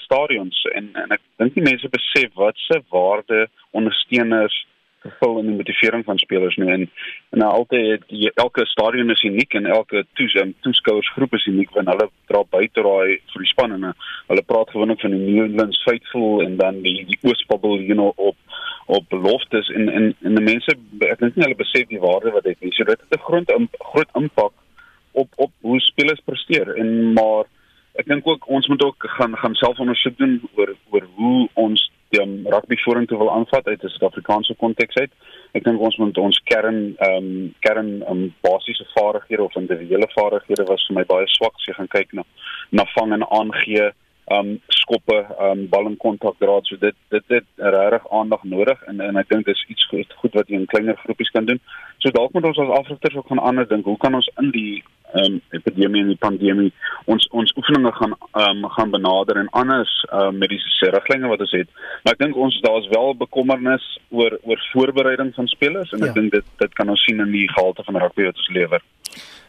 [0.54, 4.66] stadions en en ek dink die mense besef wat se waarde ondersteuners
[5.04, 6.70] vervul in die motivering van spelers nou.
[6.72, 6.90] En
[7.32, 8.04] en nou altyd
[8.36, 12.68] elke stadion is uniek en elke toes en toeskouersgroep is uniek want hulle dra by
[12.72, 13.90] te raai vir die span en
[14.30, 18.14] hulle praat gewoonlik van die New England faithful en dan die die Oospabbel you know
[18.16, 18.38] op
[18.86, 19.70] op beloftes.
[19.70, 20.78] En en en die mense
[21.12, 23.52] ek dink nie hulle besef die waarde wat dit het so dit het 'n groot
[23.92, 24.54] groot impak
[25.12, 26.76] op op hoe spelers presteer.
[26.76, 27.46] En maar
[28.00, 32.22] ek dink ook ons moet ook gaan gaan selfondersoek doen oor oor hoe ons die
[32.22, 35.12] um, rugby vorentoe wil aanvat uit 'n Suid-Afrikaanse konteks uit.
[35.52, 40.70] Ek dink ons moet ons kern ehm um, kern um, basiese vaardighede of individuele vaardighede
[40.70, 42.24] was vir my baie swak as jy gaan kyk na
[42.72, 43.92] na vang en aangee
[44.32, 49.02] um skoppe um bal in kontak dra so dit dit het regtig aandag nodig en
[49.02, 51.60] en ek dink dis iets goed, goed wat jy in kleiner groepies kan doen.
[51.98, 53.86] So dalk moet ons as afrigters ook gaan anders dink.
[53.86, 54.84] Hoe kan ons in die
[55.22, 56.72] um epidemie en die pandemie
[57.06, 61.70] ons ons oefeninge gaan um gaan benader en anders um mediese riglyne wat ons het.
[62.04, 66.20] Maar ek dink ons daar's wel bekommernis oor oor voorbereiding van spelers en ek ja.
[66.22, 68.84] dink dit dit kan ons sien in die gehalte van rugby wat ons lewer.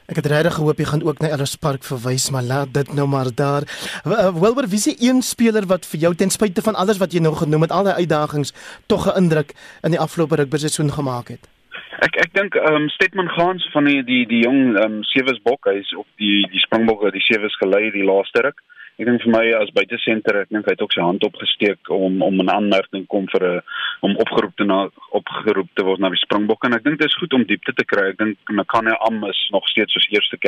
[0.04, 3.06] Ek het regtig gehoop jy gaan ook na Ellis Park verwys, maar laat dit nou
[3.08, 3.64] maar daar.
[4.04, 7.16] Eh, Wilbur, wie is die een speler wat vir jou ten spyte van alles wat
[7.16, 8.52] jy nou genoem het, al die uitdagings
[8.86, 11.53] tog 'n indruk in die afgelope ruk beseisoen gemaak het?
[12.02, 15.38] Ek ek dink ehm um, Stetman Gans van die die die jong ehm um, Sewes
[15.46, 18.62] Bok, hy is op die die Springbokke, die Sewes gelei die laaste ruk.
[18.94, 22.20] Ek dink vir my as buitesenter, ek dink hy het ook sy hand opgesteek om
[22.22, 23.62] om 'n aanmerking kom vir 'n
[24.06, 27.18] om opgeroep te na opgeroep te word na die Springbokke en ek dink dit is
[27.18, 28.10] goed om diepte te kry.
[28.10, 30.38] Ek dink Nakane Am is nog steeds soos eerste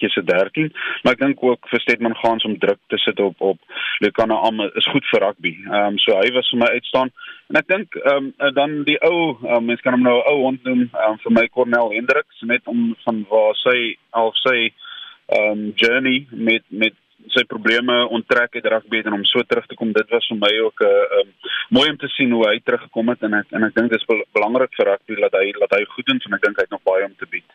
[0.00, 0.72] keuse 13,
[1.02, 3.58] maar ek dink ook vir Stedman gaan om druk te sit op op
[4.00, 5.52] Nakane Am is goed vir rugby.
[5.68, 7.12] Ehm um, so hy was vir my uitstaan
[7.50, 10.88] en ek dink ehm um, dan die ou um, mens kan hom nou ou ontnoem
[10.88, 14.72] um, vir my Cornel Hendriks net om van waar sy al sy
[15.36, 16.96] ehm um, journey met met
[17.28, 20.52] sy probleme onttrek het rugby en om so terug te kom dit was vir my
[20.66, 21.28] ook 'n uh, eh, um,
[21.70, 24.06] mooi om te sien hoe hy teruggekom het en ek en ek dink dit is
[24.06, 26.70] bel belangrik vir rugby dat hy dat hy goed doen en ek dink hy het
[26.70, 27.50] nog baie om te bied.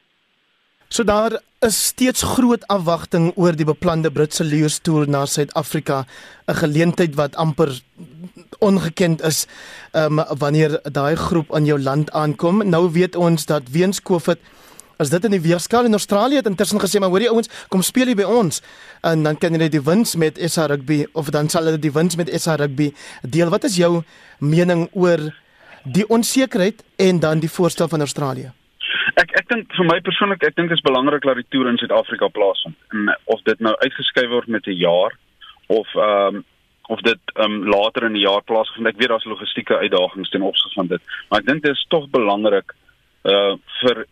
[0.87, 6.05] So daar is steeds groot afwagting oor die beplande Britse leeustoer na Suid-Afrika,
[6.47, 7.81] 'n geleentheid wat amper
[8.59, 9.47] ongekend is
[9.93, 12.69] um, wanneer daai groep aan jou land aankom.
[12.69, 14.39] Nou weet ons dat weens COVID
[14.97, 18.13] As dit in die weegskaal in Australië het intussen gesê maar hoorie ouens, kom speel
[18.13, 18.61] hier by ons
[19.03, 22.15] en dan kan net die wins met SA Rugby of dan sal hulle die wins
[22.15, 23.51] met SA Rugby deel.
[23.51, 24.05] Wat is jou
[24.39, 25.33] mening oor
[25.83, 28.53] die onsekerheid en dan die voorstel van Australië?
[29.19, 31.77] Ek ek dink vir my persoonlik, ek dink dit is belangrik dat die toer in
[31.79, 32.75] Suid-Afrika plaasvind.
[32.95, 35.19] En of dit nou uitgeskuif word met 'n jaar
[35.67, 36.43] of ehm um,
[36.87, 38.87] of dit ehm um, later in die jaar plaasvind.
[38.87, 42.09] Ek weet daar's logistieke uitdagings ten opsigte van dit, maar ek dink dit is tog
[42.09, 42.75] belangrik
[43.23, 44.05] uh vir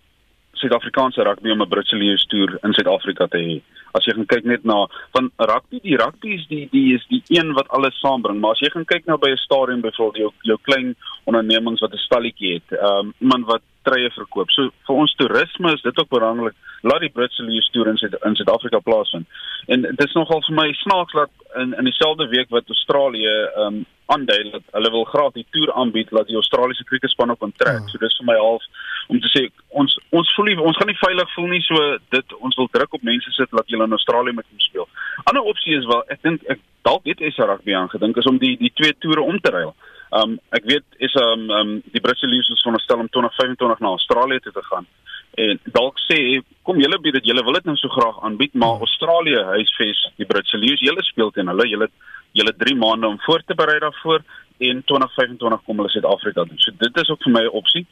[0.63, 3.61] Suid-Afrikaanse rugby om 'n Britse Lions toer in Suid-Afrika te hê.
[3.93, 7.21] As jy gaan kyk net na van rugby, die rugby is die die is die
[7.27, 10.31] een wat alles saambring, maar as jy gaan kyk nou by 'n stadion byvoorbeeld jou
[10.41, 10.95] jou klein
[11.25, 14.51] ondernemings wat 'n stalletjie het, ehm um, iemand wat treie verkoop.
[14.51, 16.55] So vir ons toerisme is dit ook belangrik.
[16.81, 19.27] Laat die Britse Lions toer in Suid in Suid-Afrika plaasvind.
[19.67, 23.65] En dit is nogal vir my snaaks dat in in dieselfde week wat Australië ehm
[23.65, 27.79] um, aandui dat hulle wil graag die toer aanbied dat die Australiese kriketspan op onttrek.
[27.79, 27.87] Hmm.
[27.87, 28.65] So dis vir my half
[29.07, 32.35] om te sê ons ons voel nie ons gaan nie veilig voel nie so dit
[32.39, 34.87] ons wil druk op mense sit dat hulle in Australië met kom speel.
[35.23, 38.55] Ander opsie is wel ek dink ek dalk het SA rugby aangedink is om die
[38.59, 39.73] die twee toere om te ruil.
[40.19, 43.95] Um ek weet is um um die Britse Lions is van stel om 2025 na
[43.95, 44.87] Australië toe te gaan.
[45.43, 46.17] En dalk sê
[46.61, 50.29] kom julle bied dit julle wil dit nou so graag aanbied maar Australië huisves die
[50.29, 51.89] Britse Lions julle speel teen hulle julle
[52.33, 54.23] julle 3 maande om voor te berei daarvoor
[54.63, 56.61] en 2025 kom hulle Suid-Afrika doen.
[56.61, 57.85] So dit is ook vir my 'n opsie.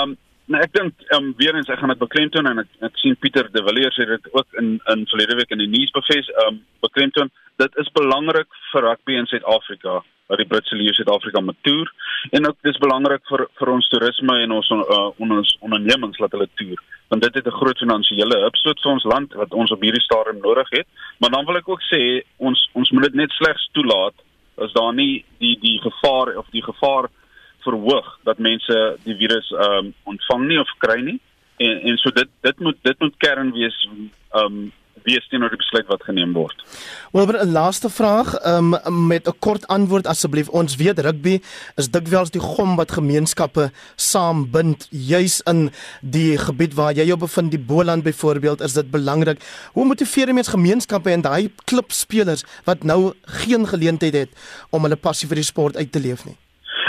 [0.00, 0.16] Um
[0.50, 3.14] Nee, ek dink ehm um, weer eens ek gaan dit beklemtoon en ek ek sien
[3.22, 6.56] Pieter de Villiers het dit ook in in verlede week in die nuus bevestig ehm
[6.56, 7.30] um, beklemtoon.
[7.62, 11.92] Dit is belangrik vir rugby in Suid-Afrika dat die Britse leeu Suid-Afrika moet toer.
[12.34, 16.48] En ook dis belangrik vir vir ons toerisme en ons uh, ons ondernemings laat hulle
[16.58, 16.82] toer.
[17.14, 20.42] Want dit het 'n groot finansiële opstoot vir ons land wat ons op hierdie stadium
[20.42, 20.86] nodig het.
[21.18, 22.02] Maar dan wil ek ook sê
[22.38, 24.16] ons ons moet dit net slegs toelaat
[24.58, 27.06] as daar nie die die gevaar of die gevaar
[27.66, 31.20] verhoog dat mense die virus ehm um, ontvang nie of kry nie
[31.56, 34.72] en en so dit dit moet dit moet kern wees ehm um,
[35.06, 36.64] wees teenoor die besluit wat geneem word.
[37.12, 40.48] Wel, 'n laaste vraag um, met 'n kort antwoord asseblief.
[40.48, 41.40] Ons weet rugby
[41.76, 47.50] is dikwels die gom wat gemeenskappe saambind, juis in die gebied waar jy jou bevind,
[47.50, 49.42] die Boland byvoorbeeld, is dit belangrik.
[49.72, 54.30] Hoe motiveer jy mens gemeenskappe en daai klubspelers wat nou geen geleentheid het
[54.70, 56.36] om hulle passie vir die sport uit te leef nie?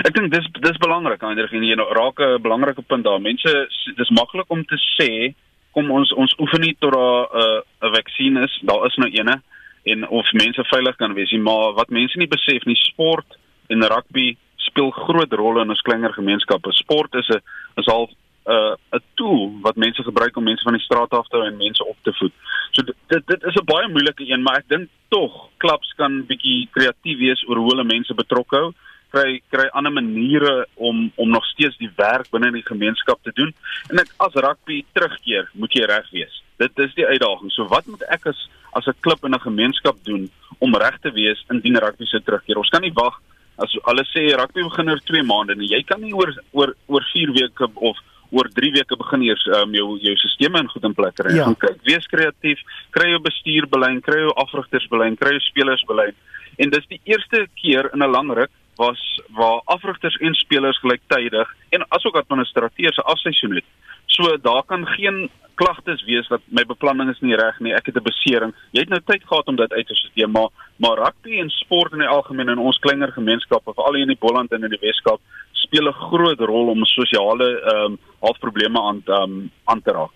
[0.05, 3.19] Ek dink dis dis belangrik aan hierdie jy nou raak 'n belangrike punt daar.
[3.19, 3.51] Mense
[3.97, 5.35] dis maklik om te sê
[5.73, 8.53] kom ons ons oefen nie tot daar 'n uh, 'n vaksin is.
[8.61, 9.41] Daar is nou eene
[9.83, 13.37] en of mense veilig kan wees, maar wat mense nie besef nie, sport
[13.69, 16.71] en rugby speel groot rolle in ons kleiner gemeenskappe.
[16.71, 17.41] Sport is 'n
[17.77, 21.27] is al 'n uh, 'n tool wat mense gebruik om mense van die straat af
[21.27, 22.33] te hou en mense op te voed.
[22.71, 26.67] So dit dit is 'n baie moeilike een, maar ek dink tog klubs kan bietjie
[26.71, 28.73] kreatief wees oor hoe hulle mense betrokke hou
[29.11, 33.53] kry kry ander maniere om om nog steeds die werk binne die gemeenskap te doen.
[33.89, 36.41] En ek as rugby terugkeer, moet jy reg wees.
[36.61, 37.51] Dit is die uitdaging.
[37.51, 38.47] So wat moet ek as
[38.77, 42.57] as 'n klub in 'n gemeenskap doen om reg te wees indien rugby se terugkeer?
[42.57, 43.19] Ons kan nie wag
[43.57, 47.03] as hulle sê rugby begin oor 2 maande en jy kan nie oor oor oor
[47.13, 47.97] 4 weke of
[48.31, 51.35] oor 3 weke begin eers um, jou jou stelsels in goed in plek kry.
[51.35, 51.49] Ja.
[51.59, 52.59] Kyk, wees kreatief,
[52.95, 56.15] kry jou bestuurbelyn, kry jou afrigtersbelyn, kry jou spelersbelyn.
[56.57, 61.55] En dis die eerste keer in 'n lang ruk was waar afrigters en spelers gelyktydig
[61.69, 63.67] en asook administrateurs se afseisoen het.
[64.05, 67.97] So daar kan geen klagtes wees dat my beplanning is nie reg nie, ek het
[67.97, 68.53] 'n besering.
[68.71, 71.91] Jy het nou tyd gehad om dit uit te sorteer, maar maar rugby en sport
[71.91, 74.81] in die algemeen in ons kleiner gemeenskappe, veral hier in die Boland en in die
[74.81, 75.19] Weskaap,
[75.51, 80.15] speel 'n groot rol om sosiale ehm um, halfprobleme aan um, aan te raak.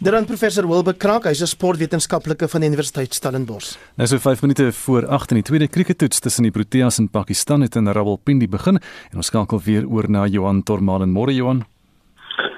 [0.00, 3.76] Dan professor Wilbe Krak, hy's 'n sportwetenskaplike van die Universiteit Stellenbosch.
[3.96, 7.60] Nou so 5 minute voor 8 in die tweede krieketoets tussen die Proteas en Pakistan
[7.60, 8.76] het in Rawalpindi begin
[9.10, 11.12] en ons skakel weer oor na Johan Tormalen.
[11.12, 11.64] Môre Johan.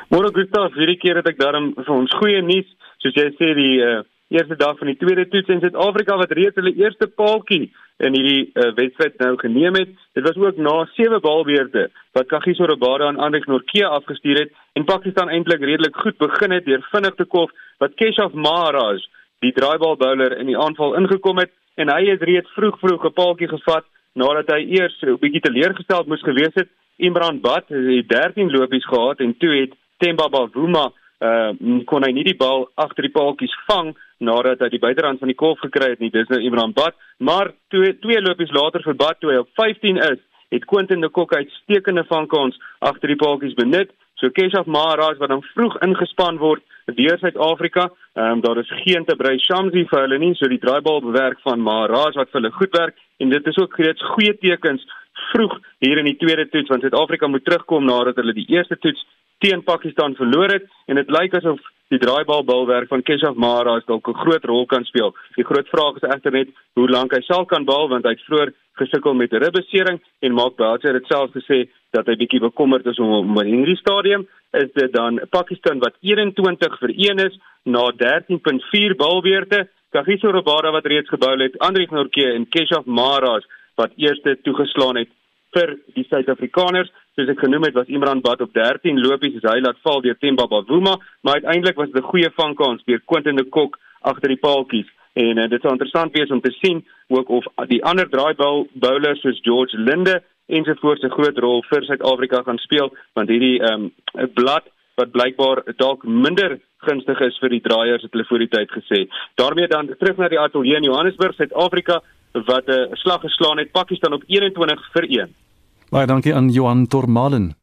[0.09, 2.67] Môre Gustav, hierdie keer het ek daarom vir ons goeie nuus,
[2.99, 6.59] soos jy sê die uh, eerste dag van die tweede toets in Suid-Afrika wat reeds
[6.61, 7.71] hulle eerste paaltjie
[8.05, 9.95] in hierdie uh, wedstryd nou geneem het.
[10.15, 14.85] Dit was ook na sewe balbeurte wat Kagiso Rabada aan Andriek Norke afgestuur het en
[14.85, 19.01] Pakistan eintlik redelik goed begin het deur vinnig te kof wat Keshav Maharaj,
[19.41, 23.17] die draaibal bowler in die aanval ingekom het en hy het reeds vroeg vroeg 'n
[23.17, 26.69] paaltjie gevat nadat hy eers 'n bietjie teleurgesteld moes gewees het.
[26.99, 31.51] Imran Bhatt het 13 lopies gehad en toe het Themba Bavuma uh
[31.87, 35.39] kon hy nie die bal agter die paaltjies vang nadat hy die buiterand van die
[35.39, 36.11] kolf gekry het nie.
[36.15, 39.99] Dis nou Imran Bad, maar twee twee lopies later vir Bad toe hy op 15
[40.13, 40.21] is,
[40.55, 43.91] het Quentin de Kock uitstekende vankans agter die paaltjies benut.
[44.19, 47.91] So Keshav Maharaj wat dan vroeg ingespan word deur Suid-Afrika.
[48.17, 51.43] Ehm um, daar is geen te brei Shamsi vir hulle nie, so die draaibal bewerk
[51.47, 54.87] van Maharaj wat vir hulle goed werk en dit is ook reeds goeie tekens
[55.33, 59.05] vroeg hier in die tweede toets want Suid-Afrika moet terugkom nadat hulle die eerste toets
[59.39, 61.61] teen Pakistan verloor het en dit lyk asof
[61.93, 65.15] die draaibalbilwerk van Keshav Maharaj dalk 'n groot rol kan speel.
[65.37, 68.27] Die groot vraag is egter net hoe lank hy sal kan bal want hy het
[68.29, 72.87] vroeër gesukkel met 'n ribbesering en Mark Boucher het self gesê dat hy bietjie bekommerd
[72.87, 77.93] is om om hierdie stadium is dit dan Pakistan wat 21 vir 1 is na
[77.93, 79.69] 13.4 balbeurte.
[79.91, 83.45] Kagiso Rabada wat reeds gebou het, Andrius Norke en Keshav Maharaj
[83.77, 85.09] wat eerste toegeslaan het
[85.53, 86.91] vir die Suid-Afrikaners.
[87.19, 90.15] Soos ek genoem het, was Imran Bad op 13 lopies as hy laat val deur
[90.23, 90.93] Themba Bavuma,
[91.27, 94.87] maar uiteindelik was dit 'n goeie vangkans deur Quentin de Kok agter die paaltjies.
[95.15, 99.21] En uh, dit sou interessant wees om te sien ook of die ander draaibal bowlers
[99.21, 104.31] soos George Linde ensovoorts 'n groot rol vir Suid-Afrika gaan speel, want hierdie ehm um,
[104.35, 104.65] blad
[104.95, 109.09] wat blykbaar dalk minder gunstig is vir die draaiers het hulle voor die tyd gesê.
[109.35, 112.01] daarmee dan terug na die ateljee in Johannesburg, Suid-Afrika
[112.33, 115.48] wat 'n uh, slag geslaan het Pakistan op 21 vir 1.
[115.89, 117.55] Baie dankie aan Johan Tormalen.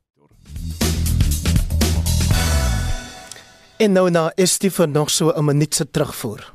[3.78, 6.54] En nou na is dit vir nog so 'n minuut se terugvoer.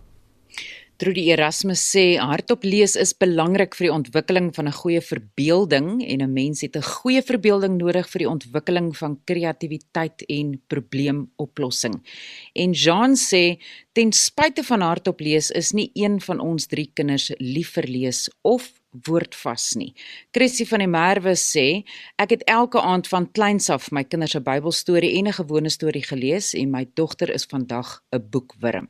[0.96, 6.22] Trudy Erasmus sê hardop lees is belangrik vir die ontwikkeling van 'n goeie verbeelding en
[6.22, 12.02] 'n mens het 'n goeie verbeelding nodig vir die ontwikkeling van kreatiwiteit en probleemoplossing.
[12.52, 13.62] En Jean sê
[13.92, 18.28] ten spyte van hardop lees is nie een van ons drie kinders lief vir lees
[18.42, 19.92] of woordvas nie.
[20.34, 21.82] Chrissy van die Merwe sê
[22.20, 26.02] ek het elke aand van kleins af my kinders se Bybelstorie en 'n gewone storie
[26.02, 28.88] gelees en my dogter is vandag 'n boekwurm.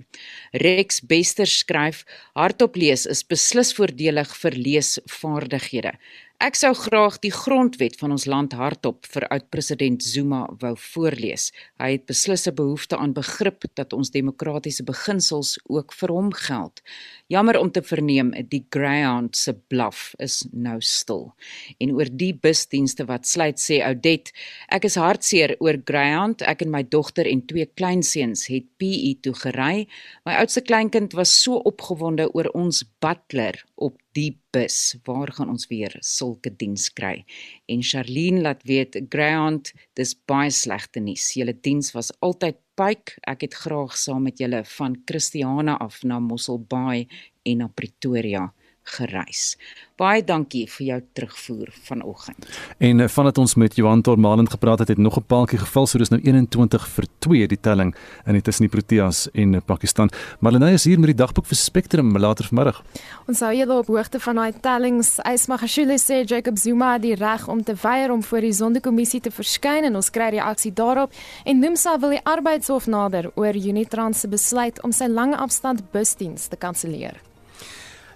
[0.53, 5.93] Rex Bester skryf hardop lees is beslis voordelig vir leesvaardighede.
[6.41, 11.51] Ek sou graag die grondwet van ons land hardop vir oud-president Zuma wou voorlees.
[11.77, 16.81] Hy het beslis 'n behoefte aan begrip dat ons demokratiese beginsels ook vir hom geld.
[17.29, 21.35] Jammer om te verneem die Greyhound se blaf is nou stil.
[21.79, 24.33] En oor die busdienste wat sluit sê Oudet,
[24.69, 26.43] ek is hartseer oor Greyhound.
[26.43, 29.87] Ek en my dogter en twee kleinseuns het PE toe gery.
[30.25, 34.97] My oudste kleinkind was so opgewonde oor ons butler op die bus.
[35.07, 37.25] Waar gaan ons weer sulke diens kry?
[37.71, 41.33] En Charlene laat weet Greyhound, dis baie slegte nuus.
[41.37, 43.17] Julle diens was altyd pyk.
[43.29, 47.07] Ek het graag saam met julle van Christiana af na Mossel Bay
[47.45, 48.51] en na Pretoria
[48.97, 49.57] gereis.
[50.01, 52.47] Baie dankie vir jou terugvoer vanoggend.
[52.79, 55.99] En eh, vandat ons met Johan Tormalen gepraat het, het nog 'n paaltjie geval, so
[55.99, 57.95] dis nou 21 vir 2 die telling
[58.27, 60.11] in die tussen die Proteas en eh, Pakistan.
[60.39, 62.83] Marlene is hier met die dagboek vir Spectrum later vanmiddag.
[63.27, 65.19] Ons hou julle op hoogte van daai tellings.
[65.19, 69.31] Ysmagashule sê Jacob Zuma het die reg om te weier om voor die sondekommissie te
[69.31, 71.13] verskyn en ons kry reaksie daarop.
[71.45, 76.49] En Nomsa wil die arbeidshof nader oor Unitrans se besluit om sy lange afstand busdiens
[76.49, 77.30] te kanselleer.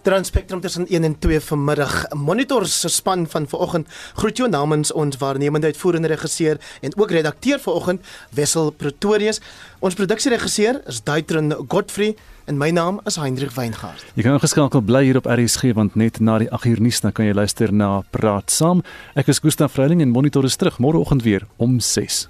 [0.05, 2.11] Transpektrum tussen 1 en 2 vanmiddag.
[2.13, 7.61] Monitors se span van vanoggend groet jou namens ons waarnemende uitvoerende regisseur en ook redakteur
[7.61, 8.01] vanoggend
[8.31, 9.41] Wessel Pretorius.
[9.79, 14.05] Ons produksieregisseur is Duitron Godfrey en my naam is Hendrik Weingart.
[14.15, 17.17] Jy kan geskakel bly hier op RSG want net na die 8 uur nuus dan
[17.17, 18.85] kan jy luister na Praat Saam.
[19.17, 22.27] Ek is Gustaf Vreiling en Monitor is terug môreoggend weer om 6.